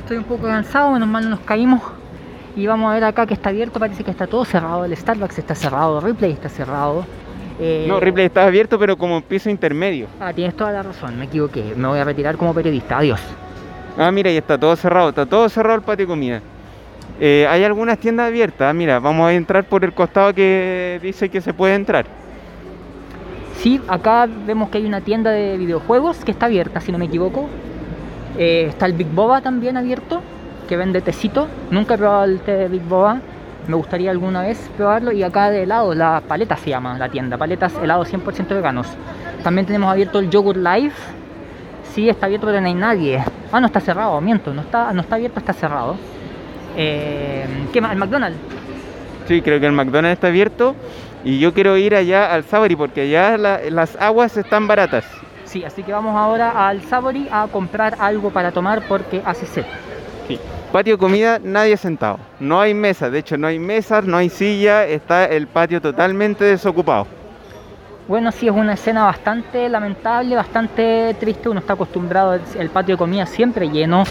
Estoy 0.00 0.18
un 0.18 0.24
poco 0.24 0.46
cansado, 0.46 0.90
menos 0.92 1.08
mal 1.08 1.24
no 1.24 1.30
nos 1.30 1.40
caímos. 1.40 1.80
Y 2.54 2.66
vamos 2.66 2.90
a 2.90 2.94
ver 2.94 3.04
acá 3.04 3.26
que 3.26 3.34
está 3.34 3.48
abierto, 3.48 3.80
parece 3.80 4.04
que 4.04 4.10
está 4.10 4.26
todo 4.26 4.44
cerrado. 4.44 4.84
El 4.84 4.96
Starbucks 4.96 5.38
está 5.38 5.54
cerrado, 5.54 6.00
Ripley 6.00 6.32
está 6.32 6.48
cerrado. 6.48 7.04
Eh, 7.58 7.86
No, 7.88 7.98
Ripley 7.98 8.26
está 8.26 8.44
abierto, 8.44 8.78
pero 8.78 8.96
como 8.96 9.20
piso 9.22 9.48
intermedio. 9.48 10.06
Ah, 10.20 10.32
tienes 10.32 10.54
toda 10.54 10.70
la 10.70 10.82
razón, 10.82 11.18
me 11.18 11.24
equivoqué. 11.24 11.74
Me 11.76 11.88
voy 11.88 11.98
a 11.98 12.04
retirar 12.04 12.36
como 12.36 12.52
periodista. 12.52 12.98
Adiós. 12.98 13.20
Ah, 13.96 14.10
mira, 14.10 14.30
y 14.30 14.36
está 14.36 14.58
todo 14.58 14.76
cerrado, 14.76 15.10
está 15.10 15.24
todo 15.26 15.48
cerrado 15.48 15.76
el 15.76 15.82
patio 15.82 16.04
de 16.06 16.10
comida. 16.10 16.40
Eh, 17.20 17.46
hay 17.48 17.62
algunas 17.64 17.98
tiendas 17.98 18.26
abiertas, 18.26 18.74
mira, 18.74 18.98
vamos 18.98 19.28
a 19.28 19.32
entrar 19.32 19.64
por 19.64 19.84
el 19.84 19.92
costado 19.92 20.34
que 20.34 20.98
dice 21.02 21.28
que 21.28 21.40
se 21.40 21.54
puede 21.54 21.74
entrar. 21.74 22.06
Sí, 23.62 23.80
acá 23.86 24.26
vemos 24.26 24.70
que 24.70 24.78
hay 24.78 24.86
una 24.86 25.02
tienda 25.02 25.30
de 25.30 25.56
videojuegos 25.56 26.24
que 26.24 26.32
está 26.32 26.46
abierta, 26.46 26.80
si 26.80 26.90
no 26.90 26.98
me 26.98 27.04
equivoco. 27.04 27.48
Eh, 28.36 28.66
está 28.68 28.86
el 28.86 28.94
Big 28.94 29.08
Boba 29.08 29.40
también 29.40 29.76
abierto, 29.76 30.20
que 30.68 30.76
vende 30.76 31.00
tecito. 31.00 31.46
Nunca 31.70 31.94
he 31.94 31.98
probado 31.98 32.24
el 32.24 32.40
té 32.40 32.56
de 32.56 32.68
Big 32.68 32.82
Boba. 32.82 33.20
Me 33.68 33.76
gustaría 33.76 34.10
alguna 34.10 34.42
vez 34.42 34.58
probarlo. 34.76 35.12
Y 35.12 35.22
acá 35.22 35.50
de 35.50 35.62
helado, 35.62 35.94
la 35.94 36.22
paleta 36.26 36.56
se 36.56 36.70
llama 36.70 36.98
la 36.98 37.08
tienda. 37.08 37.38
Paletas 37.38 37.72
helados 37.80 38.12
100% 38.12 38.48
veganos. 38.48 38.88
También 39.44 39.66
tenemos 39.66 39.92
abierto 39.92 40.18
el 40.18 40.28
Yogurt 40.30 40.58
Live. 40.58 40.94
Sí, 41.92 42.08
está 42.08 42.26
abierto, 42.26 42.46
pero 42.46 42.60
no 42.60 42.66
hay 42.66 42.74
nadie. 42.74 43.22
Ah, 43.52 43.60
no 43.60 43.66
está 43.66 43.78
cerrado, 43.78 44.20
miento. 44.20 44.52
No 44.52 44.62
está, 44.62 44.92
no 44.92 45.02
está 45.02 45.16
abierto, 45.16 45.38
está 45.38 45.52
cerrado. 45.52 45.96
Eh, 46.76 47.44
¿Qué 47.72 47.80
más? 47.80 47.92
El 47.92 47.98
McDonald's. 47.98 48.38
Sí, 49.28 49.40
creo 49.42 49.60
que 49.60 49.66
el 49.66 49.72
McDonald's 49.72 50.14
está 50.14 50.28
abierto 50.28 50.74
y 51.24 51.38
yo 51.38 51.52
quiero 51.54 51.76
ir 51.76 51.94
allá 51.94 52.32
al 52.32 52.44
Sabori 52.44 52.74
porque 52.76 53.02
allá 53.02 53.36
la- 53.38 53.60
las 53.70 53.96
aguas 54.00 54.36
están 54.36 54.66
baratas. 54.66 55.04
Sí, 55.44 55.64
así 55.64 55.82
que 55.82 55.92
vamos 55.92 56.16
ahora 56.16 56.68
al 56.68 56.82
Sabori 56.82 57.28
a 57.30 57.46
comprar 57.50 57.96
algo 57.98 58.30
para 58.30 58.50
tomar 58.52 58.82
porque 58.88 59.22
hace 59.24 59.46
sed. 59.46 59.64
Sí. 60.26 60.38
Patio 60.72 60.94
de 60.94 60.98
comida, 60.98 61.38
nadie 61.42 61.76
sentado. 61.76 62.18
No 62.40 62.58
hay 62.60 62.72
mesas, 62.72 63.12
de 63.12 63.18
hecho 63.18 63.36
no 63.36 63.46
hay 63.46 63.58
mesas, 63.58 64.04
no 64.04 64.16
hay 64.16 64.30
silla, 64.30 64.86
está 64.86 65.26
el 65.26 65.46
patio 65.46 65.80
totalmente 65.82 66.44
desocupado. 66.44 67.06
Bueno, 68.08 68.32
sí, 68.32 68.46
es 68.48 68.52
una 68.52 68.72
escena 68.74 69.04
bastante 69.04 69.68
lamentable, 69.68 70.34
bastante 70.34 71.14
triste. 71.20 71.48
Uno 71.48 71.60
está 71.60 71.74
acostumbrado, 71.74 72.32
al- 72.32 72.70
patio 72.70 72.94
de 72.94 72.98
comida 72.98 73.26
siempre 73.26 73.68
lleno 73.68 74.04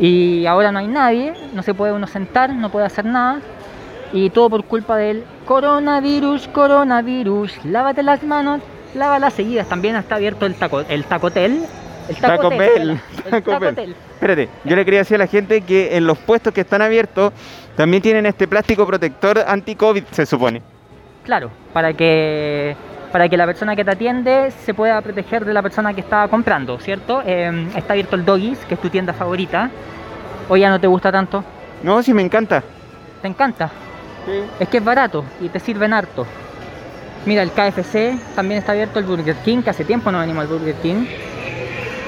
y 0.00 0.46
ahora 0.46 0.72
no 0.72 0.78
hay 0.78 0.88
nadie, 0.88 1.34
no 1.52 1.62
se 1.62 1.74
puede 1.74 1.92
uno 1.92 2.06
sentar, 2.06 2.52
no 2.52 2.70
puede 2.70 2.86
hacer 2.86 3.04
nada. 3.04 3.40
Y 4.12 4.30
todo 4.30 4.50
por 4.50 4.64
culpa 4.64 4.96
del 4.96 5.24
coronavirus, 5.44 6.48
coronavirus. 6.48 7.64
Lávate 7.64 8.02
las 8.02 8.22
manos, 8.22 8.60
lávalas 8.94 9.34
seguidas. 9.34 9.68
También 9.68 9.96
está 9.96 10.16
abierto 10.16 10.46
el 10.46 10.54
taco, 10.54 10.80
el 10.80 11.04
tacotel. 11.04 11.64
El 12.08 12.16
Taco 12.16 12.50
Bell, 12.50 13.00
Taco 13.30 13.58
Bell. 13.58 13.74
tacotel. 13.74 13.96
Espérate, 14.14 14.48
yo 14.64 14.76
le 14.76 14.84
quería 14.84 15.00
decir 15.00 15.14
a 15.14 15.18
la 15.18 15.26
gente 15.26 15.62
que 15.62 15.96
en 15.96 16.06
los 16.06 16.18
puestos 16.18 16.52
que 16.52 16.60
están 16.60 16.82
abiertos 16.82 17.32
también 17.76 18.02
tienen 18.02 18.26
este 18.26 18.46
plástico 18.46 18.86
protector 18.86 19.42
anti-COVID, 19.46 20.04
se 20.10 20.26
supone. 20.26 20.60
Claro, 21.24 21.50
para 21.72 21.94
que 21.94 22.76
para 23.14 23.28
que 23.28 23.36
la 23.36 23.46
persona 23.46 23.76
que 23.76 23.84
te 23.84 23.92
atiende 23.92 24.50
se 24.64 24.74
pueda 24.74 25.00
proteger 25.00 25.44
de 25.44 25.54
la 25.54 25.62
persona 25.62 25.94
que 25.94 26.00
está 26.00 26.26
comprando, 26.26 26.80
¿cierto? 26.80 27.22
Eh, 27.24 27.68
está 27.76 27.92
abierto 27.92 28.16
el 28.16 28.24
Doggies, 28.24 28.58
que 28.64 28.74
es 28.74 28.80
tu 28.80 28.90
tienda 28.90 29.12
favorita. 29.12 29.70
O 30.48 30.56
ya 30.56 30.68
no 30.68 30.80
te 30.80 30.88
gusta 30.88 31.12
tanto, 31.12 31.44
No, 31.84 32.02
sí 32.02 32.12
me 32.12 32.22
encanta. 32.22 32.64
te 33.22 33.28
encanta. 33.28 33.70
Es 34.58 34.68
que 34.68 34.78
es 34.78 34.84
barato 34.84 35.24
y 35.40 35.48
te 35.48 35.60
sirven 35.60 35.92
harto. 35.92 36.26
Mira, 37.24 37.42
el 37.44 37.52
KFC 37.52 38.18
también 38.34 38.58
está 38.58 38.72
abierto, 38.72 38.98
el 38.98 39.04
Burger 39.04 39.36
King, 39.44 39.62
que 39.62 39.70
hace 39.70 39.84
tiempo 39.84 40.10
no 40.10 40.18
venimos 40.18 40.42
al 40.42 40.48
Burger 40.48 40.74
King. 40.82 41.06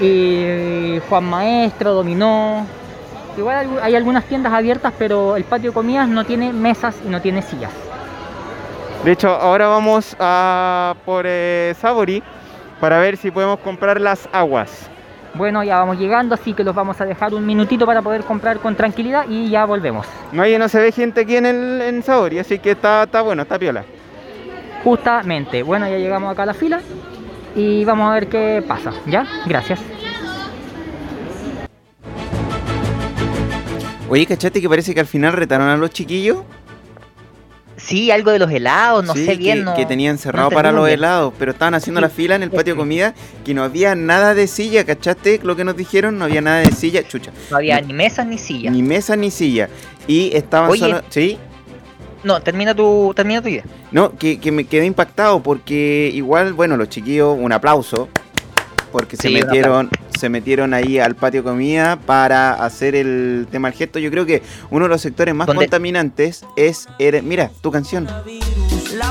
Y 0.00 0.98
Juan 1.08 1.22
Maestro, 1.24 1.94
Dominó. 1.94 2.66
Igual 3.38 3.58
hay- 3.58 3.78
hay 3.80 3.94
algunas 3.94 4.24
tiendas 4.24 4.52
abiertas, 4.52 4.92
pero 4.98 5.36
el 5.36 5.44
patio 5.44 5.70
de 5.70 5.74
comidas 5.74 6.08
no 6.08 6.24
tiene 6.24 6.52
mesas 6.52 6.96
y 7.06 7.08
no 7.08 7.20
tiene 7.20 7.42
sillas. 7.42 7.70
De 9.06 9.12
hecho, 9.12 9.28
ahora 9.28 9.68
vamos 9.68 10.16
a 10.18 10.96
por 11.04 11.26
eh, 11.28 11.76
Sabori 11.80 12.24
para 12.80 12.98
ver 12.98 13.16
si 13.16 13.30
podemos 13.30 13.60
comprar 13.60 14.00
las 14.00 14.28
aguas. 14.32 14.90
Bueno, 15.34 15.62
ya 15.62 15.78
vamos 15.78 16.00
llegando, 16.00 16.34
así 16.34 16.54
que 16.54 16.64
los 16.64 16.74
vamos 16.74 17.00
a 17.00 17.04
dejar 17.04 17.32
un 17.32 17.46
minutito 17.46 17.86
para 17.86 18.02
poder 18.02 18.24
comprar 18.24 18.58
con 18.58 18.74
tranquilidad 18.74 19.26
y 19.28 19.48
ya 19.48 19.64
volvemos. 19.64 20.08
No, 20.32 20.42
hay, 20.42 20.58
no 20.58 20.68
se 20.68 20.80
ve 20.80 20.90
gente 20.90 21.20
aquí 21.20 21.36
en 21.36 21.46
el 21.46 21.82
en 21.82 22.02
Sabori, 22.02 22.40
así 22.40 22.58
que 22.58 22.72
está, 22.72 23.04
está 23.04 23.22
bueno, 23.22 23.42
está 23.42 23.60
piola. 23.60 23.84
Justamente, 24.82 25.62
bueno, 25.62 25.86
ya 25.86 25.98
llegamos 25.98 26.32
acá 26.32 26.42
a 26.42 26.46
la 26.46 26.54
fila 26.54 26.80
y 27.54 27.84
vamos 27.84 28.10
a 28.10 28.14
ver 28.14 28.26
qué 28.26 28.64
pasa, 28.66 28.90
¿ya? 29.06 29.24
Gracias. 29.46 29.78
Oye, 34.08 34.26
¿cachate 34.26 34.60
que 34.60 34.68
parece 34.68 34.94
que 34.94 35.00
al 35.00 35.06
final 35.06 35.32
retaron 35.32 35.68
a 35.68 35.76
los 35.76 35.90
chiquillos? 35.90 36.38
Sí, 37.86 38.10
algo 38.10 38.32
de 38.32 38.38
los 38.40 38.50
helados, 38.50 39.04
no 39.04 39.12
Sí, 39.14 39.24
sé 39.24 39.36
bien. 39.36 39.58
que, 39.58 39.64
no, 39.64 39.74
que 39.74 39.86
tenían 39.86 40.18
cerrado 40.18 40.50
no 40.50 40.54
para 40.54 40.72
los 40.72 40.86
bien. 40.86 40.98
helados, 40.98 41.32
pero 41.38 41.52
estaban 41.52 41.74
haciendo 41.74 42.00
Sí. 42.00 42.02
la 42.02 42.08
fila 42.16 42.34
en 42.34 42.42
el 42.42 42.50
patio 42.50 42.74
de 42.74 42.78
comida, 42.78 43.14
que 43.44 43.54
no 43.54 43.62
había 43.62 43.94
nada 43.94 44.34
de 44.34 44.46
silla, 44.48 44.84
¿cachaste 44.84 45.40
lo 45.42 45.54
que 45.54 45.64
nos 45.64 45.76
dijeron? 45.76 46.18
No 46.18 46.24
había 46.24 46.40
nada 46.40 46.58
de 46.60 46.72
silla, 46.72 47.06
chucha, 47.06 47.30
No 47.50 47.56
había 47.58 47.80
No. 47.80 47.86
ni 47.86 47.92
mesas 47.94 48.26
ni 48.26 48.38
sillas. 48.38 48.72
ni 48.72 48.82
mesa 48.82 49.14
ni 49.16 49.30
silla. 49.30 49.68
Y 50.08 50.34
estaban 50.36 50.70
Oye. 50.70 50.80
solo... 50.80 51.02
¿Sí? 51.10 51.38
No, 52.24 52.40
termina 52.42 52.74
tu, 52.74 53.12
termina 53.14 53.40
tu 53.40 53.48
idea. 53.48 53.62
No, 53.92 54.16
que, 54.18 54.40
que 54.40 54.50
me 54.50 54.64
quedé 54.64 54.84
impactado 54.86 55.40
porque 55.42 56.10
igual, 56.12 56.54
bueno, 56.54 56.76
los 56.76 56.88
chiquillos, 56.88 57.36
un 57.38 57.52
aplauso, 57.52 58.08
porque 58.90 59.16
se 59.16 59.28
Sí, 59.28 59.34
metieron, 59.34 59.90
se 60.16 60.28
metieron 60.28 60.74
ahí 60.74 60.98
al 60.98 61.14
patio 61.16 61.44
comida 61.44 61.96
para 61.96 62.54
hacer 62.54 62.94
el 62.94 63.46
tema 63.50 63.68
del 63.70 63.78
gesto. 63.78 63.98
Yo 63.98 64.10
creo 64.10 64.26
que 64.26 64.42
uno 64.70 64.84
de 64.86 64.88
los 64.88 65.00
sectores 65.00 65.34
más 65.34 65.46
¿Dónde? 65.46 65.64
contaminantes 65.66 66.44
es, 66.56 66.88
era- 66.98 67.22
mira, 67.22 67.50
tu 67.60 67.70
canción, 67.70 68.08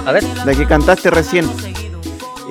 A 0.06 0.12
ver, 0.12 0.24
la 0.46 0.54
que 0.56 0.66
cantaste 0.66 1.10
recién. 1.12 1.46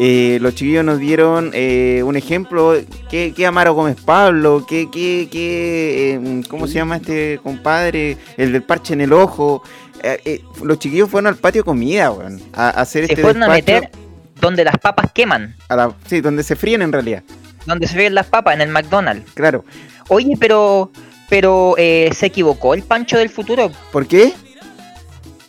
Eh, 0.01 0.39
los 0.41 0.55
chiquillos 0.57 0.85
nos 0.85 0.99
dieron 0.99 1.51
eh, 1.55 2.03
un 2.05 2.17
ejemplo. 2.17 2.75
¿Qué, 3.11 3.33
qué 3.35 3.47
Amaro 3.47 3.75
Gómez 3.75 3.97
Pablo? 4.05 4.65
¿Qué, 4.69 4.89
qué, 4.91 5.29
qué, 5.31 6.15
eh, 6.15 6.43
¿Cómo 6.49 6.67
se 6.67 6.75
llama 6.75 6.97
este 6.97 7.39
compadre? 7.43 8.17
El 8.37 8.53
del 8.53 8.63
parche 8.65 8.95
en 8.95 9.03
el 9.03 9.13
ojo. 9.13 9.63
Los 10.63 10.79
chiquillos 10.81 11.09
fueron 11.09 11.29
al 11.29 11.37
patio 11.37 11.65
comida, 11.65 12.11
weón, 12.11 12.41
a, 12.53 12.67
a 12.67 12.71
hacer 12.83 13.07
se 13.07 13.13
este 13.13 13.23
fueron 13.23 13.43
a 13.45 13.49
meter 13.49 13.91
donde 14.41 14.65
las 14.65 14.77
papas 14.79 15.11
queman. 15.13 15.55
a 15.69 15.77
la- 15.77 15.95
sí, 16.07 16.21
donde 16.21 16.43
se 16.43 16.57
fríen 16.57 16.83
en 16.83 16.93
realidad. 16.93 17.23
Donde 17.67 17.87
se 17.87 17.95
fríen 17.95 18.15
las 18.15 18.27
papas, 18.27 18.55
en 18.55 18.61
el 18.63 18.69
McDonald's. 18.69 19.31
Claro. 19.33 19.65
Oye, 20.09 20.35
pero. 20.39 20.91
Pero 21.31 21.75
eh, 21.79 22.11
se 22.15 22.27
equivocó 22.27 22.75
el 22.75 22.83
Pancho 22.83 23.17
del 23.17 23.31
futuro. 23.31 23.71
¿Por 23.91 24.07
qué? 24.07 24.33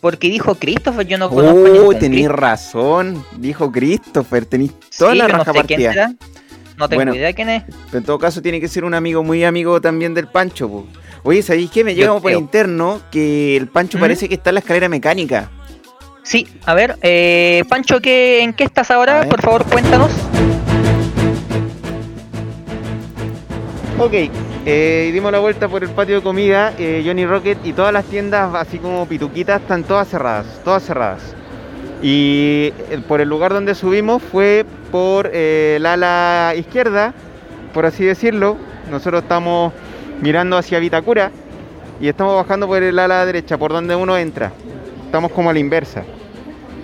Porque 0.00 0.28
dijo 0.28 0.54
Christopher, 0.54 1.06
yo 1.06 1.18
no 1.18 1.28
conozco 1.28 1.58
Oh, 1.60 1.88
Christopher. 1.90 2.32
razón. 2.32 3.24
Dijo 3.36 3.70
Christopher, 3.70 4.46
tenéis 4.46 4.72
toda 4.96 5.12
Sí, 5.12 5.18
la 5.18 5.28
no 5.28 5.38
raja 5.38 5.52
quién 5.52 5.82
partida. 5.82 6.14
No 6.78 6.88
tengo 6.88 6.98
Bueno. 7.00 7.14
idea 7.14 7.32
quién 7.32 7.48
es. 7.50 7.62
Pero 7.86 7.98
en 7.98 8.04
todo 8.04 8.18
caso 8.18 8.40
tiene 8.42 8.60
que 8.60 8.68
ser 8.68 8.84
un 8.84 8.94
amigo 8.94 9.22
muy 9.22 9.44
amigo 9.44 9.80
también 9.80 10.14
del 10.14 10.28
Pancho. 10.28 10.68
po. 10.68 10.86
Oye, 11.22 11.42
¿sabéis 11.42 11.70
qué? 11.70 11.84
Me 11.84 11.94
Yo 11.94 12.00
llega 12.06 12.20
por 12.20 12.32
interno 12.32 13.00
que 13.10 13.56
el 13.56 13.68
Pancho 13.68 13.98
¿Mm? 13.98 14.00
parece 14.00 14.28
que 14.28 14.34
está 14.36 14.50
en 14.50 14.54
la 14.54 14.60
escalera 14.60 14.88
mecánica. 14.88 15.50
Sí, 16.22 16.46
a 16.64 16.74
ver, 16.74 16.96
eh, 17.02 17.64
Pancho, 17.68 18.00
¿qué, 18.00 18.42
¿en 18.42 18.52
qué 18.52 18.64
estás 18.64 18.90
ahora? 18.90 19.28
Por 19.28 19.40
favor, 19.42 19.64
cuéntanos. 19.66 20.10
Ok, 23.98 24.12
eh, 24.66 25.10
dimos 25.10 25.32
la 25.32 25.38
vuelta 25.38 25.68
por 25.68 25.82
el 25.82 25.88
patio 25.88 26.16
de 26.16 26.22
comida, 26.22 26.74
eh, 26.78 27.02
Johnny 27.04 27.24
Rocket 27.24 27.64
y 27.64 27.72
todas 27.72 27.94
las 27.94 28.04
tiendas, 28.04 28.54
así 28.54 28.78
como 28.78 29.06
pituquitas, 29.06 29.62
están 29.62 29.84
todas 29.84 30.06
cerradas, 30.06 30.60
todas 30.64 30.82
cerradas. 30.82 31.34
Y 32.02 32.74
eh, 32.90 33.00
por 33.08 33.22
el 33.22 33.28
lugar 33.30 33.54
donde 33.54 33.74
subimos 33.74 34.22
fue 34.22 34.66
por 34.92 35.30
eh, 35.32 35.76
el 35.76 35.86
ala 35.86 36.52
izquierda, 36.56 37.14
por 37.72 37.86
así 37.86 38.04
decirlo. 38.04 38.58
Nosotros 38.90 39.22
estamos 39.22 39.72
mirando 40.20 40.58
hacia 40.58 40.78
Vitacura 40.78 41.30
y 41.98 42.08
estamos 42.08 42.36
bajando 42.36 42.66
por 42.66 42.82
el 42.82 42.98
ala 42.98 43.24
derecha, 43.24 43.56
por 43.56 43.72
donde 43.72 43.96
uno 43.96 44.18
entra. 44.18 44.52
Estamos 45.06 45.32
como 45.32 45.48
a 45.48 45.54
la 45.54 45.58
inversa. 45.58 46.04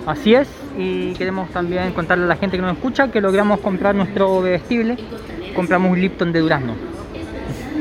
Así 0.07 0.35
es, 0.35 0.49
y 0.79 1.13
queremos 1.13 1.51
también 1.51 1.93
contarle 1.93 2.25
a 2.25 2.29
la 2.29 2.37
gente 2.37 2.57
que 2.57 2.63
nos 2.63 2.73
escucha 2.73 3.09
que 3.09 3.21
logramos 3.21 3.61
comprar 3.61 3.95
nuestro 3.95 4.41
bebestible. 4.41 4.97
Compramos 5.55 5.93
un 5.93 6.01
Lipton 6.01 6.33
de 6.33 6.41
durazno. 6.41 6.75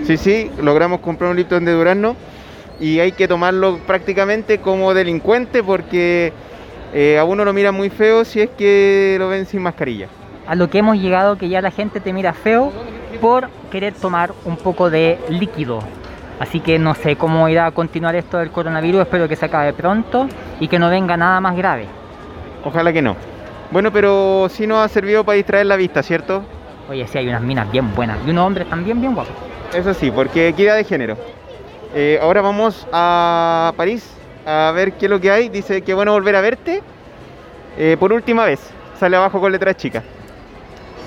Sí, 0.04 0.18
sí, 0.18 0.52
logramos 0.62 1.00
comprar 1.00 1.32
un 1.32 1.38
Lipton 1.38 1.64
de 1.64 1.74
Durazno 1.74 2.16
y 2.80 3.00
hay 3.00 3.12
que 3.12 3.28
tomarlo 3.28 3.78
prácticamente 3.86 4.60
como 4.60 4.94
delincuente 4.94 5.64
porque 5.64 6.34
eh, 6.94 7.18
a 7.20 7.24
uno 7.24 7.46
lo 7.46 7.54
mira 7.54 7.72
muy 7.72 7.90
feo 7.90 8.26
si 8.26 8.42
es 8.42 8.50
que 8.58 9.16
lo 9.20 9.30
ven 9.30 9.46
sin 9.46 9.62
mascarilla. 9.62 10.08
A 10.48 10.56
lo 10.56 10.70
que 10.70 10.80
hemos 10.80 10.98
llegado 10.98 11.38
que 11.38 11.48
ya 11.48 11.62
la 11.62 11.72
gente 11.72 12.00
te 12.00 12.12
mira 12.12 12.34
feo 12.34 12.72
por 13.22 13.50
querer 13.72 13.94
tomar 13.94 14.34
un 14.44 14.58
poco 14.58 14.90
de 14.90 15.20
líquido. 15.30 15.80
Así 16.40 16.60
que 16.60 16.80
no 16.80 16.96
sé 16.96 17.16
cómo 17.16 17.48
irá 17.48 17.68
a 17.68 17.72
continuar 17.72 18.16
esto 18.16 18.40
del 18.40 18.50
coronavirus, 18.50 19.02
espero 19.02 19.30
que 19.30 19.36
se 19.36 19.46
acabe 19.46 19.74
pronto 19.74 20.28
y 20.60 20.68
que 20.68 20.80
no 20.80 20.90
venga 20.90 21.16
nada 21.16 21.40
más 21.40 21.56
grave. 21.56 21.86
Ojalá 22.66 22.92
que 22.92 23.04
no. 23.04 23.16
Bueno, 23.70 23.92
pero 23.94 24.48
sí 24.50 24.66
nos 24.66 24.80
ha 24.80 24.88
servido 24.88 25.24
para 25.24 25.36
distraer 25.36 25.68
la 25.68 25.76
vista, 25.76 26.02
¿cierto? 26.02 26.44
Oye, 26.90 27.08
sí 27.08 27.20
hay 27.20 27.28
unas 27.28 27.44
minas 27.44 27.72
bien 27.72 27.94
buenas 27.94 28.18
y 28.26 28.32
unos 28.32 28.48
hombres 28.48 28.68
también 28.68 29.00
bien 29.00 29.14
guapos. 29.14 29.51
Eso 29.74 29.94
sí, 29.94 30.12
porque 30.12 30.50
equidad 30.50 30.76
de 30.76 30.84
género. 30.84 31.18
Eh, 31.96 32.20
ahora 32.22 32.42
vamos 32.42 32.88
a 32.92 33.74
París 33.78 34.10
a 34.46 34.72
ver 34.76 34.94
qué 34.94 35.06
es 35.06 35.10
lo 35.10 35.20
que 35.20 35.32
hay. 35.32 35.50
Dice 35.50 35.82
que 35.82 35.94
bueno 35.94 36.12
volver 36.14 36.36
a 36.36 36.42
verte 36.42 36.82
eh, 37.78 37.96
por 38.00 38.12
última 38.14 38.46
vez. 38.46 38.60
Sale 39.00 39.16
abajo 39.18 39.40
con 39.40 39.52
letras 39.52 39.78
chicas. 39.78 40.04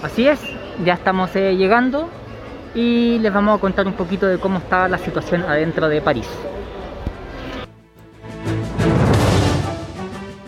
Así 0.02 0.26
es, 0.26 0.40
ya 0.84 0.94
estamos 0.94 1.34
eh, 1.36 1.56
llegando 1.56 2.08
y 2.74 3.18
les 3.20 3.32
vamos 3.32 3.56
a 3.56 3.60
contar 3.60 3.86
un 3.86 3.94
poquito 3.94 4.26
de 4.26 4.38
cómo 4.38 4.58
está 4.58 4.88
la 4.88 4.98
situación 4.98 5.42
adentro 5.42 5.88
de 5.88 6.00
París. 6.00 6.26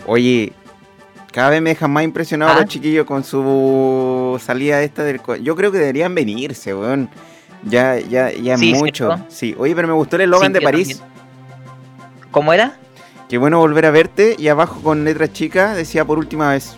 Oye, 0.05 0.53
cada 1.31 1.49
vez 1.49 1.61
me 1.61 1.71
dejan 1.71 1.91
más 1.91 2.03
impresionado 2.03 2.51
Ah. 2.53 2.61
los 2.61 2.65
chiquillos 2.69 3.05
con 3.05 3.23
su 3.23 4.39
salida 4.43 4.81
esta 4.81 5.03
del... 5.03 5.19
Yo 5.41 5.55
creo 5.55 5.71
que 5.71 5.77
deberían 5.79 6.15
venirse, 6.15 6.73
weón. 6.73 7.09
Ya, 7.63 7.97
ya, 7.99 8.31
ya 8.31 8.53
es 8.53 8.59
Sí, 8.59 8.73
mucho. 8.73 9.07
¿cierto? 9.07 9.25
Sí, 9.29 9.55
oye, 9.57 9.75
pero 9.75 9.87
me 9.87 9.93
gustó 9.93 10.15
el 10.15 10.23
eslogan 10.23 10.47
Sí, 10.47 10.53
de 10.53 10.61
París. 10.61 10.99
también. 10.99 11.17
¿Cómo 12.31 12.53
era? 12.53 12.73
Qué 13.29 13.37
bueno 13.37 13.59
volver 13.59 13.85
a 13.85 13.91
verte. 13.91 14.35
Y 14.37 14.47
abajo 14.47 14.81
con 14.81 15.03
letras 15.03 15.33
chicas 15.33 15.75
decía 15.75 16.05
por 16.05 16.17
última 16.17 16.51
vez. 16.51 16.77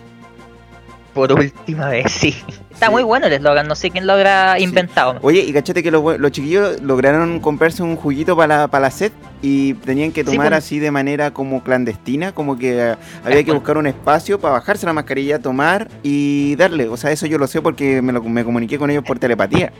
Por 1.14 1.32
última 1.32 1.88
vez, 1.88 2.10
sí. 2.12 2.36
Está 2.72 2.86
Sí. 2.86 2.92
muy 2.92 3.02
bueno 3.02 3.26
el 3.26 3.32
eslogan, 3.34 3.66
no 3.68 3.74
sé 3.74 3.90
quién 3.90 4.06
lo 4.06 4.12
habrá 4.14 4.58
inventado. 4.60 5.16
Oye, 5.22 5.40
y 5.40 5.52
cachate 5.52 5.82
que 5.82 5.90
los, 5.90 6.18
los 6.18 6.30
chiquillos 6.30 6.80
lograron 6.80 7.40
comprarse 7.40 7.82
un 7.82 7.96
juguito 7.96 8.36
para 8.36 8.60
la, 8.60 8.68
para 8.68 8.82
la 8.82 8.90
sed 8.90 9.12
y 9.42 9.74
tenían 9.74 10.12
que 10.12 10.22
tomar 10.24 10.48
pues. 10.50 10.58
así 10.64 10.78
de 10.78 10.90
manera 10.92 11.32
como 11.32 11.62
clandestina, 11.62 12.32
como 12.32 12.56
que 12.56 12.78
eh, 12.92 12.96
había 13.24 13.42
que 13.44 13.52
buscar 13.52 13.76
un 13.76 13.86
espacio 13.88 14.38
para 14.40 14.54
bajarse 14.54 14.86
la 14.86 14.92
mascarilla, 14.92 15.40
tomar 15.40 15.88
y 16.04 16.54
darle. 16.56 16.88
O 16.88 16.96
sea, 16.96 17.10
eso 17.10 17.26
yo 17.26 17.38
lo 17.38 17.46
sé 17.48 17.60
porque 17.60 18.00
me, 18.00 18.12
lo, 18.12 18.22
me 18.22 18.44
comuniqué 18.44 18.78
con 18.78 18.88
ellos 18.88 19.04
por 19.04 19.18
telepatía. 19.18 19.72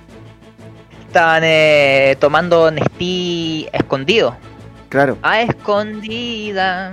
Estaban 1.10 1.42
eh, 1.44 2.16
tomando 2.20 2.70
Nestí 2.70 3.66
escondido. 3.72 4.36
Claro. 4.88 5.18
A 5.22 5.40
escondida. 5.42 6.92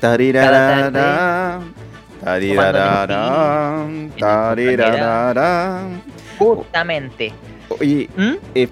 Tarirarara, 0.00 1.60
tarirarara, 2.24 3.84
en 3.86 4.10
tu 4.12 4.18
tarirarara. 4.18 5.82
Justamente. 6.38 7.34
Oye, 7.78 8.08
¿Mm? 8.16 8.32
eh, 8.54 8.68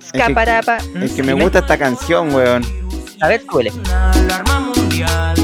Escaparapa. 0.00 0.78
es 1.00 1.12
que 1.12 1.22
me 1.22 1.34
gusta 1.34 1.60
esta 1.60 1.78
canción, 1.78 2.34
weón. 2.34 2.64
A 3.20 3.28
ver, 3.28 3.40
súbele. 3.48 3.70
alarma 3.88 4.72
mundial. 4.74 5.36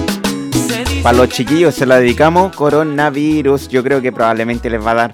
Para 1.02 1.16
los 1.16 1.28
chiquillos 1.30 1.74
se 1.74 1.86
la 1.86 1.98
dedicamos 1.98 2.54
coronavirus. 2.54 3.68
Yo 3.68 3.82
creo 3.82 4.02
que 4.02 4.12
probablemente 4.12 4.68
les 4.68 4.84
va 4.84 4.90
a 4.92 4.94
dar. 4.94 5.12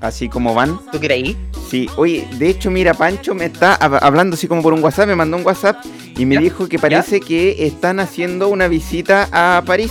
Así 0.00 0.28
como 0.28 0.54
van. 0.54 0.78
¿Tú 0.92 1.00
creí? 1.00 1.36
Sí, 1.68 1.88
oye, 1.96 2.26
de 2.38 2.48
hecho, 2.48 2.70
mira, 2.70 2.94
Pancho 2.94 3.34
me 3.34 3.46
está 3.46 3.76
hab- 3.78 3.98
hablando 4.00 4.34
así 4.34 4.46
como 4.46 4.62
por 4.62 4.72
un 4.72 4.82
WhatsApp, 4.82 5.08
me 5.08 5.16
mandó 5.16 5.36
un 5.36 5.44
WhatsApp 5.44 5.84
y 6.16 6.24
me 6.24 6.36
¿Ya? 6.36 6.40
dijo 6.40 6.68
que 6.68 6.78
parece 6.78 7.20
que 7.20 7.66
están 7.66 7.98
haciendo 8.00 8.48
una 8.48 8.68
visita 8.68 9.28
a 9.32 9.60
París. 9.66 9.90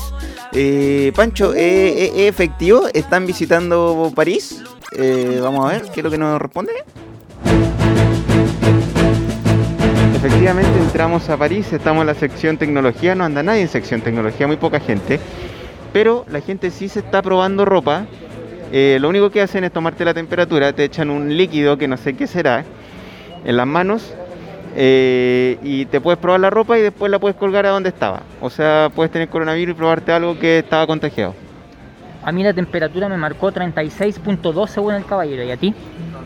Eh, 0.54 1.12
Pancho, 1.13 1.54
¿es 1.54 1.62
es- 1.97 2.12
es 2.15 2.30
efectivo? 2.30 2.84
¿Están 2.93 3.26
visitando 3.28 4.12
París? 4.15 4.63
Eh, 4.93 5.39
vamos 5.43 5.65
a 5.65 5.73
ver, 5.73 5.82
¿qué 5.93 6.00
es 6.00 6.04
lo 6.06 6.10
que 6.10 6.17
nos 6.17 6.41
responde? 6.41 6.71
Efectivamente 10.18 10.80
entramos 10.80 11.30
a 11.30 11.38
París, 11.38 11.72
estamos 11.72 12.02
en 12.02 12.08
la 12.08 12.16
sección 12.16 12.58
tecnología, 12.58 13.14
no 13.14 13.24
anda 13.24 13.44
nadie 13.44 13.62
en 13.62 13.68
sección 13.68 14.02
tecnología, 14.02 14.48
muy 14.48 14.58
poca 14.58 14.80
gente, 14.80 15.20
pero 15.94 16.26
la 16.28 16.42
gente 16.42 16.72
sí 16.72 16.90
se 16.90 17.02
está 17.02 17.22
probando 17.22 17.66
ropa. 17.66 18.08
Eh, 18.72 18.98
lo 19.00 19.10
único 19.10 19.30
que 19.30 19.42
hacen 19.42 19.64
es 19.64 19.72
tomarte 19.72 20.04
la 20.04 20.16
temperatura, 20.16 20.74
te 20.74 20.86
echan 20.86 21.12
un 21.12 21.38
líquido 21.38 21.78
que 21.78 21.88
no 21.88 21.98
sé 21.98 22.16
qué 22.16 22.26
será 22.26 22.66
en 23.46 23.58
las 23.58 23.68
manos 23.68 24.16
eh, 24.76 25.60
y 25.62 25.86
te 25.86 26.02
puedes 26.02 26.18
probar 26.18 26.40
la 26.40 26.50
ropa 26.50 26.80
y 26.80 26.82
después 26.82 27.12
la 27.12 27.20
puedes 27.20 27.38
colgar 27.38 27.68
a 27.68 27.70
donde 27.70 27.90
estaba. 27.90 28.24
O 28.42 28.50
sea, 28.50 28.90
puedes 28.96 29.12
tener 29.12 29.30
coronavirus 29.30 29.76
y 29.76 29.78
probarte 29.78 30.12
algo 30.12 30.40
que 30.40 30.58
estaba 30.58 30.88
contagiado. 30.88 31.36
A 32.24 32.32
mí 32.32 32.44
la 32.44 32.56
temperatura 32.56 33.08
me 33.08 33.18
marcó 33.18 33.52
36.2 33.52 34.68
según 34.68 34.96
el 34.96 35.06
caballero, 35.06 35.44
¿y 35.44 35.52
a 35.52 35.58
ti? 35.58 35.76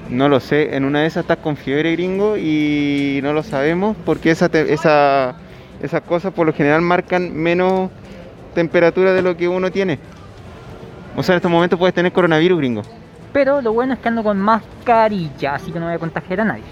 No 0.10 0.28
lo 0.28 0.40
sé, 0.40 0.76
en 0.76 0.84
una 0.84 1.02
de 1.02 1.06
esas 1.08 1.22
estás 1.24 1.38
con 1.38 1.56
fiebre 1.56 1.94
gringo 1.94 2.36
y 2.38 3.20
no 3.24 3.32
lo 3.34 3.44
sabemos 3.44 3.96
porque 4.06 4.32
esa 4.32 4.50
te- 4.50 4.74
esa- 4.74 5.36
esas 5.82 6.02
cosas 6.02 6.34
por 6.34 6.46
lo 6.46 6.54
general 6.54 6.82
marcan 6.82 7.34
menos 7.34 7.90
temperatura 8.54 9.14
de 9.14 9.22
lo 9.22 9.38
que 9.38 9.48
uno 9.48 9.72
tiene. 9.72 10.00
O 11.16 11.24
sea, 11.24 11.34
en 11.34 11.38
estos 11.38 11.52
momentos 11.52 11.80
puedes 11.80 11.94
tener 11.96 12.12
coronavirus 12.12 12.58
gringo. 12.58 12.82
Pero 13.32 13.62
lo 13.62 13.72
bueno 13.72 13.94
es 13.94 14.00
que 14.00 14.10
ando 14.10 14.24
con 14.24 14.38
mascarilla, 14.40 15.56
así 15.56 15.72
que 15.72 15.80
no 15.80 15.86
voy 15.86 15.96
a 15.96 16.00
contagiar 16.00 16.42
a 16.42 16.44
nadie. 16.46 16.64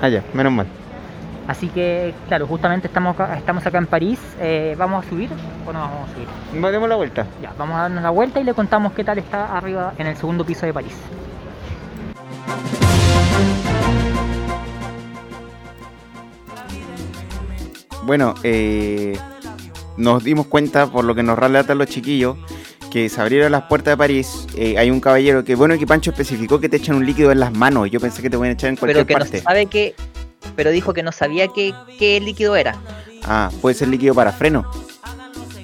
Ah, 0.00 0.08
ya, 0.08 0.22
menos 0.32 0.52
mal. 0.52 0.66
Así 1.48 1.68
que, 1.68 2.14
claro, 2.28 2.46
justamente 2.46 2.86
estamos 2.86 3.18
acá, 3.18 3.36
estamos 3.36 3.66
acá 3.66 3.78
en 3.78 3.86
París. 3.86 4.20
eh, 4.40 4.76
¿Vamos 4.78 5.04
a 5.04 5.08
subir 5.08 5.28
o 5.66 5.72
no 5.72 5.80
vamos 5.80 6.08
a 6.08 6.14
subir? 6.14 6.28
Demos 6.72 6.88
la 6.88 6.94
vuelta. 6.94 7.26
Ya, 7.42 7.52
vamos 7.58 7.76
a 7.76 7.82
darnos 7.82 8.02
la 8.04 8.10
vuelta 8.10 8.38
y 8.38 8.44
le 8.44 8.54
contamos 8.54 8.92
qué 8.92 9.02
tal 9.02 9.18
está 9.18 9.56
arriba 9.56 9.92
en 9.98 10.06
el 10.06 10.16
segundo 10.16 10.44
piso 10.44 10.66
de 10.66 10.72
París. 10.72 10.96
Bueno, 18.12 18.34
eh, 18.42 19.18
nos 19.96 20.22
dimos 20.22 20.46
cuenta, 20.46 20.86
por 20.86 21.02
lo 21.02 21.14
que 21.14 21.22
nos 21.22 21.38
relatan 21.38 21.78
los 21.78 21.86
chiquillos, 21.86 22.36
que 22.90 23.08
se 23.08 23.18
abrieron 23.18 23.50
las 23.50 23.62
puertas 23.62 23.92
de 23.92 23.96
París, 23.96 24.46
eh, 24.54 24.76
hay 24.76 24.90
un 24.90 25.00
caballero 25.00 25.44
que, 25.44 25.54
bueno, 25.54 25.78
que 25.78 25.86
Pancho 25.86 26.10
especificó 26.10 26.60
que 26.60 26.68
te 26.68 26.76
echan 26.76 26.96
un 26.96 27.06
líquido 27.06 27.32
en 27.32 27.40
las 27.40 27.54
manos. 27.54 27.90
Yo 27.90 28.00
pensé 28.00 28.20
que 28.20 28.28
te 28.28 28.36
pueden 28.36 28.52
echar 28.52 28.68
en 28.68 28.76
cualquier 28.76 29.06
Pero 29.06 29.06
que 29.06 29.14
parte. 29.14 29.38
no 29.38 29.44
sabe 29.44 29.64
que. 29.64 29.94
Pero 30.54 30.70
dijo 30.72 30.92
que 30.92 31.02
no 31.02 31.10
sabía 31.10 31.48
qué, 31.48 31.72
qué 31.98 32.20
líquido 32.20 32.54
era. 32.54 32.76
Ah, 33.24 33.50
puede 33.62 33.76
ser 33.76 33.88
líquido 33.88 34.14
para 34.14 34.30
freno. 34.30 34.70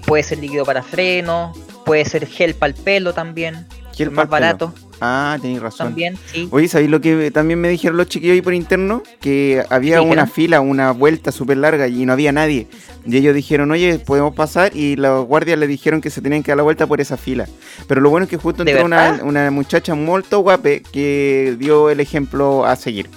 Puede 0.06 0.22
ser 0.22 0.38
líquido 0.38 0.64
para 0.64 0.82
freno, 0.82 1.52
puede 1.84 2.06
ser 2.06 2.26
gel 2.26 2.54
para 2.54 2.72
el 2.72 2.82
pelo 2.82 3.12
también. 3.12 3.66
Gel 3.94 4.10
más 4.10 4.26
pelo. 4.26 4.72
Ah, 5.00 5.38
tenéis 5.40 5.60
razón. 5.60 5.88
también, 5.88 6.16
sí. 6.32 6.48
Oye, 6.50 6.66
¿sabéis 6.68 6.90
lo 6.90 7.00
que 7.00 7.30
también 7.30 7.60
me 7.60 7.68
dijeron 7.68 7.96
los 7.96 8.08
chiquillos 8.08 8.34
ahí 8.34 8.42
por 8.42 8.54
interno? 8.54 9.02
Que 9.20 9.64
había 9.70 9.96
¿Qué 10.00 10.04
una 10.06 10.26
fila, 10.26 10.60
una 10.60 10.90
vuelta 10.92 11.30
súper 11.32 11.58
larga 11.58 11.86
y 11.88 12.04
no 12.04 12.12
había 12.12 12.32
nadie. 12.32 12.66
Y 13.06 13.16
ellos 13.16 13.34
dijeron, 13.34 13.70
oye, 13.70 13.98
podemos 14.00 14.34
pasar. 14.34 14.76
Y 14.76 14.96
los 14.96 15.24
guardias 15.26 15.58
le 15.58 15.66
dijeron 15.66 16.00
que 16.00 16.10
se 16.10 16.20
tenían 16.20 16.42
que 16.42 16.50
dar 16.50 16.56
la 16.58 16.62
vuelta 16.64 16.86
por 16.86 17.00
esa 17.00 17.16
fila. 17.16 17.46
Pero 17.86 18.00
lo 18.00 18.10
bueno 18.10 18.24
es 18.24 18.30
que 18.30 18.36
justo 18.36 18.64
¿De 18.64 18.72
entró 18.72 18.86
una, 18.86 19.20
una 19.22 19.50
muchacha 19.50 19.94
muy 19.94 20.22
guape 20.30 20.82
que 20.92 21.56
dio 21.58 21.90
el 21.90 22.00
ejemplo 22.00 22.66
a 22.66 22.74
seguir. 22.76 23.08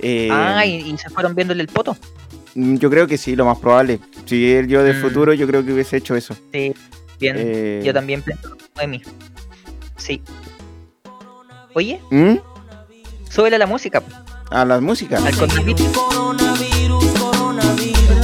Eh, 0.00 0.28
Ah, 0.30 0.64
y, 0.64 0.76
y 0.76 0.96
se 0.98 1.10
fueron 1.10 1.34
viéndole 1.34 1.60
el 1.62 1.68
poto. 1.68 1.96
mm, 2.54 2.76
Yo 2.76 2.88
creo 2.88 3.06
que 3.06 3.18
sí, 3.18 3.34
lo 3.34 3.44
más 3.46 3.58
probable. 3.58 3.98
Si 4.26 4.52
él 4.52 4.68
yo 4.68 4.82
del 4.84 4.96
Mm. 4.98 5.00
futuro, 5.02 5.32
yo 5.34 5.46
creo 5.46 5.64
que 5.64 5.72
hubiese 5.72 5.96
hecho 5.96 6.14
eso. 6.14 6.34
Sí, 6.52 6.72
bien. 7.18 7.36
Eh, 7.38 7.82
Yo 7.84 7.92
también 7.92 8.22
pienso 8.22 8.56
de 8.78 8.86
mí. 8.86 9.02
Sí. 9.96 10.22
Oye, 11.76 12.00
¿Mm? 12.10 12.36
súbele 13.28 13.58
la 13.58 13.66
música. 13.66 14.02
A 14.50 14.64
la 14.64 14.80
música. 14.80 15.18
Al 15.18 15.36
coronavirus. 15.36 15.90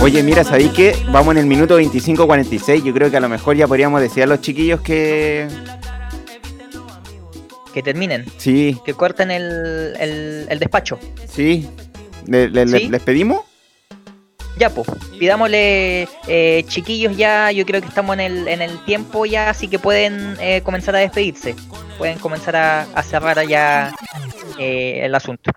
Oye, 0.00 0.22
mira, 0.22 0.42
¿sabéis 0.42 0.70
qué? 0.72 0.96
Vamos 1.10 1.32
en 1.32 1.40
el 1.40 1.46
minuto 1.46 1.78
25-46. 1.78 2.82
Yo 2.82 2.94
creo 2.94 3.10
que 3.10 3.18
a 3.18 3.20
lo 3.20 3.28
mejor 3.28 3.54
ya 3.54 3.68
podríamos 3.68 4.00
decir 4.00 4.22
a 4.22 4.26
los 4.26 4.40
chiquillos 4.40 4.80
que. 4.80 5.46
Que 7.74 7.82
terminen. 7.82 8.24
Sí, 8.38 8.78
Que 8.86 8.94
corten 8.94 9.30
el, 9.30 9.96
el, 10.00 10.46
el 10.48 10.58
despacho. 10.58 10.98
sí. 11.28 11.68
¿Le- 12.26 12.48
le- 12.48 12.64
le- 12.64 12.78
¿Sí? 12.78 12.88
¿Les 12.88 13.02
pedimos? 13.02 13.40
Ya, 14.62 14.70
pues. 14.70 14.86
Pidámosle, 15.18 16.06
eh, 16.28 16.62
chiquillos, 16.68 17.16
ya. 17.16 17.50
Yo 17.50 17.66
creo 17.66 17.80
que 17.80 17.88
estamos 17.88 18.14
en 18.14 18.20
el, 18.20 18.46
en 18.46 18.62
el 18.62 18.78
tiempo 18.84 19.26
ya, 19.26 19.50
así 19.50 19.66
que 19.66 19.80
pueden 19.80 20.36
eh, 20.40 20.60
comenzar 20.62 20.94
a 20.94 21.00
despedirse. 21.00 21.56
Pueden 21.98 22.20
comenzar 22.20 22.54
a, 22.54 23.02
cerrar 23.02 23.44
ya 23.48 23.92
eh, 24.60 25.00
el 25.02 25.12
asunto. 25.16 25.50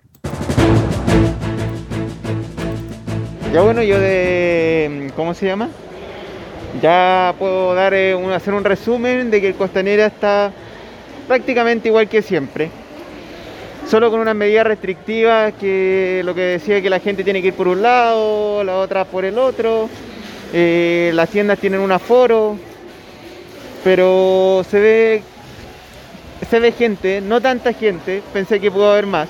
Ya 3.54 3.60
bueno, 3.62 3.80
yo 3.84 4.00
de... 4.00 5.12
¿Cómo 5.14 5.34
se 5.34 5.46
llama? 5.46 5.68
Ya 6.82 7.32
puedo 7.38 7.76
dar 7.76 7.94
un- 8.16 8.32
hacer 8.32 8.54
un 8.54 8.64
resumen 8.64 9.30
de 9.30 9.40
que 9.40 9.46
el 9.50 9.54
Costanera 9.54 10.06
está 10.06 10.50
prácticamente 11.28 11.86
igual 11.86 12.08
que 12.08 12.22
siempre. 12.22 12.70
Solo 13.88 14.10
con 14.10 14.20
unas 14.20 14.34
medidas 14.34 14.66
restrictivas 14.66 15.54
que 15.54 16.22
lo 16.24 16.34
que 16.34 16.40
decía 16.40 16.82
que 16.82 16.90
la 16.90 17.00
gente 17.00 17.22
tiene 17.24 17.40
que 17.40 17.48
ir 17.48 17.54
por 17.54 17.68
un 17.68 17.82
lado, 17.82 18.64
la 18.64 18.78
otra 18.78 19.04
por 19.04 19.24
el 19.24 19.38
otro. 19.38 19.88
Eh, 20.52 21.10
las 21.14 21.28
tiendas 21.28 21.58
tienen 21.58 21.80
un 21.80 21.92
aforo, 21.92 22.56
pero 23.84 24.64
se 24.68 24.80
ve 24.80 25.22
se 26.48 26.60
ve 26.60 26.72
gente, 26.72 27.20
no 27.20 27.40
tanta 27.40 27.72
gente, 27.72 28.22
pensé 28.32 28.60
que 28.60 28.70
pudo 28.70 28.92
haber 28.92 29.06
más. 29.06 29.28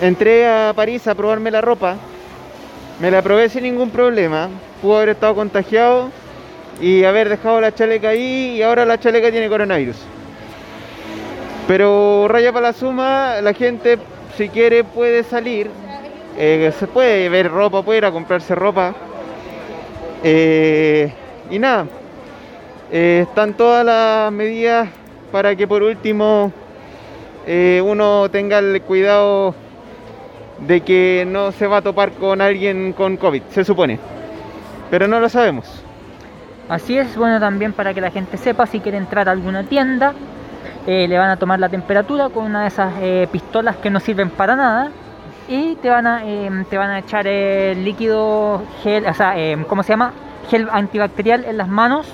Entré 0.00 0.46
a 0.46 0.72
París 0.74 1.06
a 1.06 1.14
probarme 1.14 1.50
la 1.50 1.60
ropa 1.60 1.96
me 3.00 3.10
la 3.10 3.22
probé 3.22 3.48
sin 3.48 3.64
ningún 3.64 3.90
problema. 3.90 4.48
Pudo 4.80 4.96
haber 4.96 5.10
estado 5.10 5.34
contagiado 5.34 6.10
y 6.80 7.04
haber 7.04 7.28
dejado 7.28 7.60
la 7.60 7.74
chaleca 7.74 8.10
ahí 8.10 8.56
y 8.56 8.62
ahora 8.62 8.84
la 8.84 8.98
chaleca 8.98 9.30
tiene 9.30 9.48
coronavirus. 9.48 9.96
Pero 11.66 12.26
raya 12.28 12.52
para 12.52 12.68
la 12.68 12.72
suma, 12.72 13.40
la 13.40 13.54
gente 13.54 13.98
si 14.36 14.48
quiere 14.48 14.84
puede 14.84 15.22
salir. 15.24 15.70
eh, 16.36 16.72
se 16.78 16.86
puede 16.86 17.28
ver 17.28 17.50
ropa, 17.50 17.82
puede 17.82 17.98
ir 17.98 18.04
a 18.04 18.10
comprarse 18.10 18.54
ropa. 18.54 18.94
Eh, 20.22 21.12
y 21.50 21.58
nada, 21.58 21.86
eh, 22.90 23.24
están 23.28 23.54
todas 23.54 23.84
las 23.84 24.32
medidas 24.32 24.88
para 25.30 25.54
que 25.54 25.66
por 25.66 25.82
último 25.82 26.52
uno 27.46 28.28
tenga 28.30 28.58
el 28.58 28.80
cuidado 28.82 29.54
de 30.66 30.80
que 30.80 31.26
no 31.28 31.52
se 31.52 31.66
va 31.66 31.78
a 31.78 31.82
topar 31.82 32.12
con 32.12 32.40
alguien 32.40 32.94
con 32.94 33.16
COVID, 33.18 33.42
se 33.50 33.64
supone. 33.64 33.98
Pero 34.90 35.06
no 35.08 35.20
lo 35.20 35.28
sabemos. 35.28 35.82
Así 36.68 36.96
es, 36.96 37.14
bueno 37.16 37.38
también 37.40 37.74
para 37.74 37.92
que 37.92 38.00
la 38.00 38.10
gente 38.10 38.38
sepa 38.38 38.66
si 38.66 38.80
quiere 38.80 38.96
entrar 38.96 39.28
a 39.28 39.32
alguna 39.32 39.64
tienda, 39.64 40.14
eh, 40.86 41.08
le 41.08 41.18
van 41.18 41.30
a 41.30 41.36
tomar 41.36 41.58
la 41.58 41.68
temperatura 41.68 42.28
con 42.28 42.44
una 42.44 42.62
de 42.62 42.68
esas 42.68 42.92
eh, 43.00 43.26
pistolas 43.32 43.76
que 43.76 43.88
no 43.88 44.00
sirven 44.00 44.28
para 44.30 44.54
nada 44.54 44.90
y 45.48 45.76
te 45.76 45.88
van 45.88 46.06
a, 46.06 46.26
eh, 46.26 46.50
te 46.68 46.76
van 46.76 46.90
a 46.90 46.98
echar 46.98 47.26
el 47.26 47.84
líquido 47.84 48.62
gel, 48.82 49.06
o 49.06 49.14
sea, 49.14 49.34
¿cómo 49.66 49.82
se 49.82 49.90
llama? 49.90 50.12
Gel 50.50 50.68
antibacterial 50.70 51.44
en 51.44 51.56
las 51.56 51.68
manos, 51.68 52.06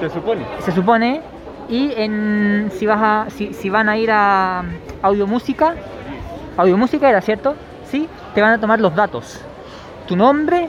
Se 0.00 0.10
supone. 0.10 0.44
se 0.60 0.72
supone, 0.72 1.20
y 1.68 1.92
en, 1.96 2.70
si, 2.72 2.86
vas 2.86 3.00
a, 3.00 3.30
si, 3.30 3.52
si 3.52 3.70
van 3.70 3.88
a 3.88 3.96
ir 3.96 4.10
a 4.10 4.64
audiomúsica, 5.02 5.74
audiomúsica 6.56 7.08
era 7.08 7.20
cierto, 7.20 7.54
sí, 7.84 8.08
te 8.34 8.42
van 8.42 8.52
a 8.52 8.58
tomar 8.60 8.80
los 8.80 8.94
datos, 8.94 9.40
tu 10.06 10.16
nombre 10.16 10.68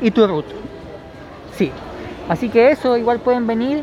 y 0.00 0.10
tu 0.10 0.26
root. 0.26 0.46
Sí, 1.52 1.72
así 2.28 2.48
que 2.48 2.70
eso 2.70 2.96
igual 2.96 3.18
pueden 3.18 3.46
venir 3.46 3.82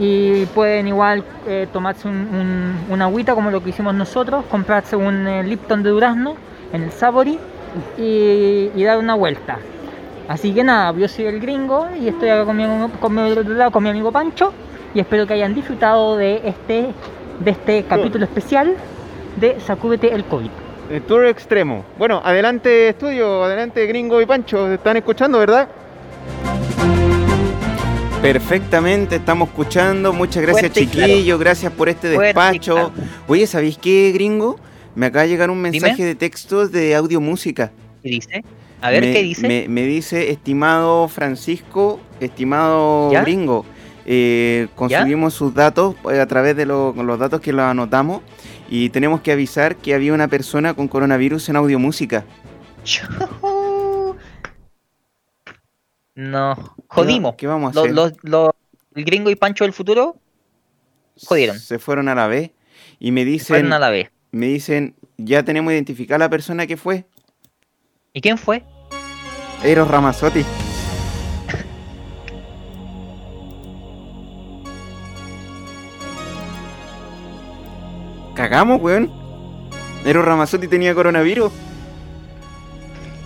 y 0.00 0.46
pueden 0.46 0.88
igual 0.88 1.22
eh, 1.46 1.68
tomarse 1.72 2.08
un, 2.08 2.14
un- 2.16 2.92
una 2.92 3.04
agüita 3.04 3.34
como 3.34 3.50
lo 3.50 3.62
que 3.62 3.68
hicimos 3.70 3.94
nosotros, 3.94 4.44
comprarse 4.50 4.96
un 4.96 5.26
eh, 5.28 5.44
Lipton 5.44 5.82
de 5.82 5.90
durazno 5.90 6.34
en 6.72 6.82
el 6.84 6.90
Sabori 6.90 7.38
y, 7.98 8.70
y 8.74 8.82
dar 8.82 8.98
una 8.98 9.14
vuelta. 9.14 9.58
Así 10.26 10.52
que 10.54 10.64
nada, 10.64 10.92
yo 10.96 11.06
soy 11.06 11.26
el 11.26 11.38
gringo 11.40 11.86
y 12.00 12.08
estoy 12.08 12.30
acá 12.30 12.44
con 12.46 12.56
mi, 12.56 12.64
con 13.00 13.14
mi- 13.14 13.70
con 13.70 13.82
mi 13.82 13.90
amigo 13.90 14.10
Pancho 14.10 14.52
y 14.94 15.00
espero 15.00 15.26
que 15.26 15.34
hayan 15.34 15.54
disfrutado 15.54 16.16
de 16.16 16.40
este, 16.44 16.86
de 17.40 17.50
este 17.50 17.84
capítulo 17.84 18.24
especial 18.24 18.74
de 19.36 19.60
Sacúdete 19.60 20.12
el 20.14 20.24
COVID. 20.24 20.50
El 20.90 21.02
tour 21.02 21.26
extremo. 21.26 21.84
Bueno, 21.98 22.20
adelante 22.24 22.88
estudio, 22.88 23.44
adelante 23.44 23.86
gringo 23.86 24.20
y 24.20 24.26
Pancho, 24.26 24.66
¿se 24.66 24.74
están 24.74 24.96
escuchando, 24.96 25.38
¿verdad? 25.38 25.68
Perfectamente, 28.22 29.16
estamos 29.16 29.48
escuchando. 29.48 30.12
Muchas 30.12 30.42
gracias, 30.42 30.72
Fuerte 30.72 30.86
claro. 30.86 31.06
chiquillos. 31.12 31.40
Gracias 31.40 31.72
por 31.72 31.88
este 31.88 32.08
Fuerte 32.14 32.26
despacho. 32.26 32.74
claro. 32.74 32.92
Oye, 33.26 33.46
¿sabéis 33.46 33.78
qué, 33.78 34.10
gringo? 34.12 34.58
Me 34.94 35.06
acaba 35.06 35.22
de 35.22 35.30
llegar 35.30 35.50
un 35.50 35.56
Dime. 35.62 35.70
mensaje 35.80 36.04
de 36.04 36.14
texto 36.14 36.68
de 36.68 36.94
audio 36.94 37.20
música. 37.20 37.72
¿Qué 38.02 38.10
dice? 38.10 38.44
A 38.82 38.90
ver 38.90 39.02
me, 39.04 39.12
qué 39.12 39.22
dice. 39.22 39.48
Me, 39.48 39.68
me 39.68 39.82
dice, 39.86 40.30
estimado 40.30 41.08
Francisco, 41.08 41.98
estimado 42.20 43.10
¿Ya? 43.10 43.22
gringo, 43.22 43.64
eh, 44.04 44.68
conseguimos 44.74 45.32
sus 45.34 45.54
datos 45.54 45.94
eh, 46.12 46.20
a 46.20 46.26
través 46.26 46.56
de 46.56 46.66
lo- 46.66 46.92
los 46.94 47.18
datos 47.18 47.40
que 47.40 47.52
los 47.52 47.62
anotamos 47.62 48.22
y 48.70 48.88
tenemos 48.90 49.20
que 49.20 49.32
avisar 49.32 49.76
que 49.76 49.94
había 49.94 50.12
una 50.12 50.28
persona 50.28 50.74
con 50.74 50.88
coronavirus 50.88 51.48
en 51.48 51.56
audio 51.56 51.78
música. 51.78 52.24
No, 56.22 56.54
jodimos. 56.88 57.34
¿Qué 57.36 57.46
vamos 57.46 57.74
a 57.74 57.80
hacer? 57.80 57.94
los- 57.94 58.12
los- 58.22 58.50
el 58.94 59.04
gringo 59.06 59.30
y 59.30 59.36
Pancho 59.36 59.64
del 59.64 59.72
futuro 59.72 60.16
jodieron. 61.26 61.58
Se 61.58 61.78
fueron 61.78 62.08
a 62.08 62.14
la 62.14 62.26
vez 62.26 62.50
y 62.98 63.10
me 63.10 63.24
dicen, 63.24 63.46
fueron 63.56 63.72
a 63.72 63.78
la 63.78 63.88
vez. 63.88 64.10
me 64.30 64.44
dicen, 64.46 64.96
ya 65.16 65.42
tenemos 65.44 65.72
identificada 65.72 66.18
la 66.18 66.28
persona 66.28 66.66
que 66.66 66.76
fue. 66.76 67.06
¿Y 68.12 68.20
quién 68.20 68.36
fue? 68.36 68.62
Eros 69.64 69.88
Ramazzotti. 69.88 70.44
Cagamos, 78.34 78.80
weón. 78.80 79.10
Eros 80.04 80.24
Ramazzotti 80.24 80.68
tenía 80.68 80.94
coronavirus. 80.94 81.52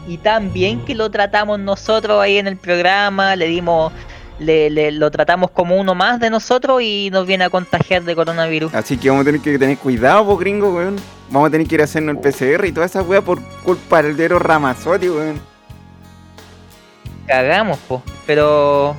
Y 0.07 0.19
también 0.19 0.85
que 0.85 0.95
lo 0.95 1.11
tratamos 1.11 1.59
nosotros 1.59 2.21
ahí 2.21 2.37
en 2.39 2.47
el 2.47 2.57
programa, 2.57 3.37
le 3.37 3.47
dimos, 3.47 3.93
le, 4.39 4.69
le- 4.71 4.93
lo 4.93 5.11
tratamos 5.11 5.51
como 5.51 5.77
uno 5.77 5.95
más 5.95 6.21
de 6.21 6.29
nosotros 6.31 6.83
y 6.83 7.09
nos 7.11 7.27
viene 7.27 7.45
a 7.45 7.51
contagiar 7.51 8.03
de 8.05 8.15
coronavirus. 8.15 8.75
Así 8.75 8.97
que 8.99 9.09
vamos 9.09 9.23
a 9.23 9.25
tener 9.27 9.41
que 9.41 9.59
tener 9.59 9.79
cuidado, 9.79 10.27
po, 10.27 10.37
gringo, 10.37 10.75
weón. 10.75 10.97
Vamos 11.31 11.49
a 11.49 11.51
tener 11.51 11.67
que 11.67 11.75
ir 11.77 11.81
a 11.81 11.85
hacernos 11.85 12.17
el 12.17 12.21
PCR 12.21 12.67
y 12.67 12.73
toda 12.73 12.85
esa 12.87 13.01
weá 13.03 13.23
por 13.23 13.41
culpa 13.65 14.03
del 14.03 14.19
Eros 14.21 14.43
Ramazzotti, 14.43 15.09
weón. 15.09 15.41
Cagamos, 17.27 17.79
po. 17.79 18.03
Pero 18.27 18.95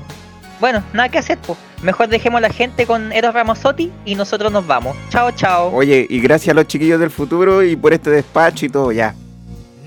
bueno, 0.59 0.83
nada 0.93 1.09
que 1.09 1.19
hacer, 1.19 1.37
po. 1.37 1.55
Mejor 1.83 2.07
dejemos 2.07 2.39
a 2.39 2.41
la 2.41 2.49
gente 2.49 2.87
con 2.87 3.11
Eros 3.11 3.33
Ramazzotti 3.33 3.91
y 4.05 4.15
nosotros 4.15 4.51
nos 4.51 4.65
vamos. 4.65 4.97
Chao, 5.09 5.29
chao. 5.31 5.69
Oye, 5.71 6.07
y 6.09 6.19
gracias 6.19 6.51
a 6.51 6.55
los 6.55 6.65
chiquillos 6.67 6.99
del 6.99 7.11
futuro 7.11 7.61
y 7.63 7.75
por 7.75 7.93
este 7.93 8.09
despacho 8.09 8.65
y 8.65 8.69
todo, 8.69 8.91
ya. 8.91 9.13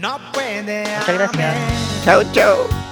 No 0.00 0.18
puede 0.32 0.84
Muchas 0.98 1.14
gracias. 1.14 1.56
Chao, 2.04 2.22
chao. 2.32 2.87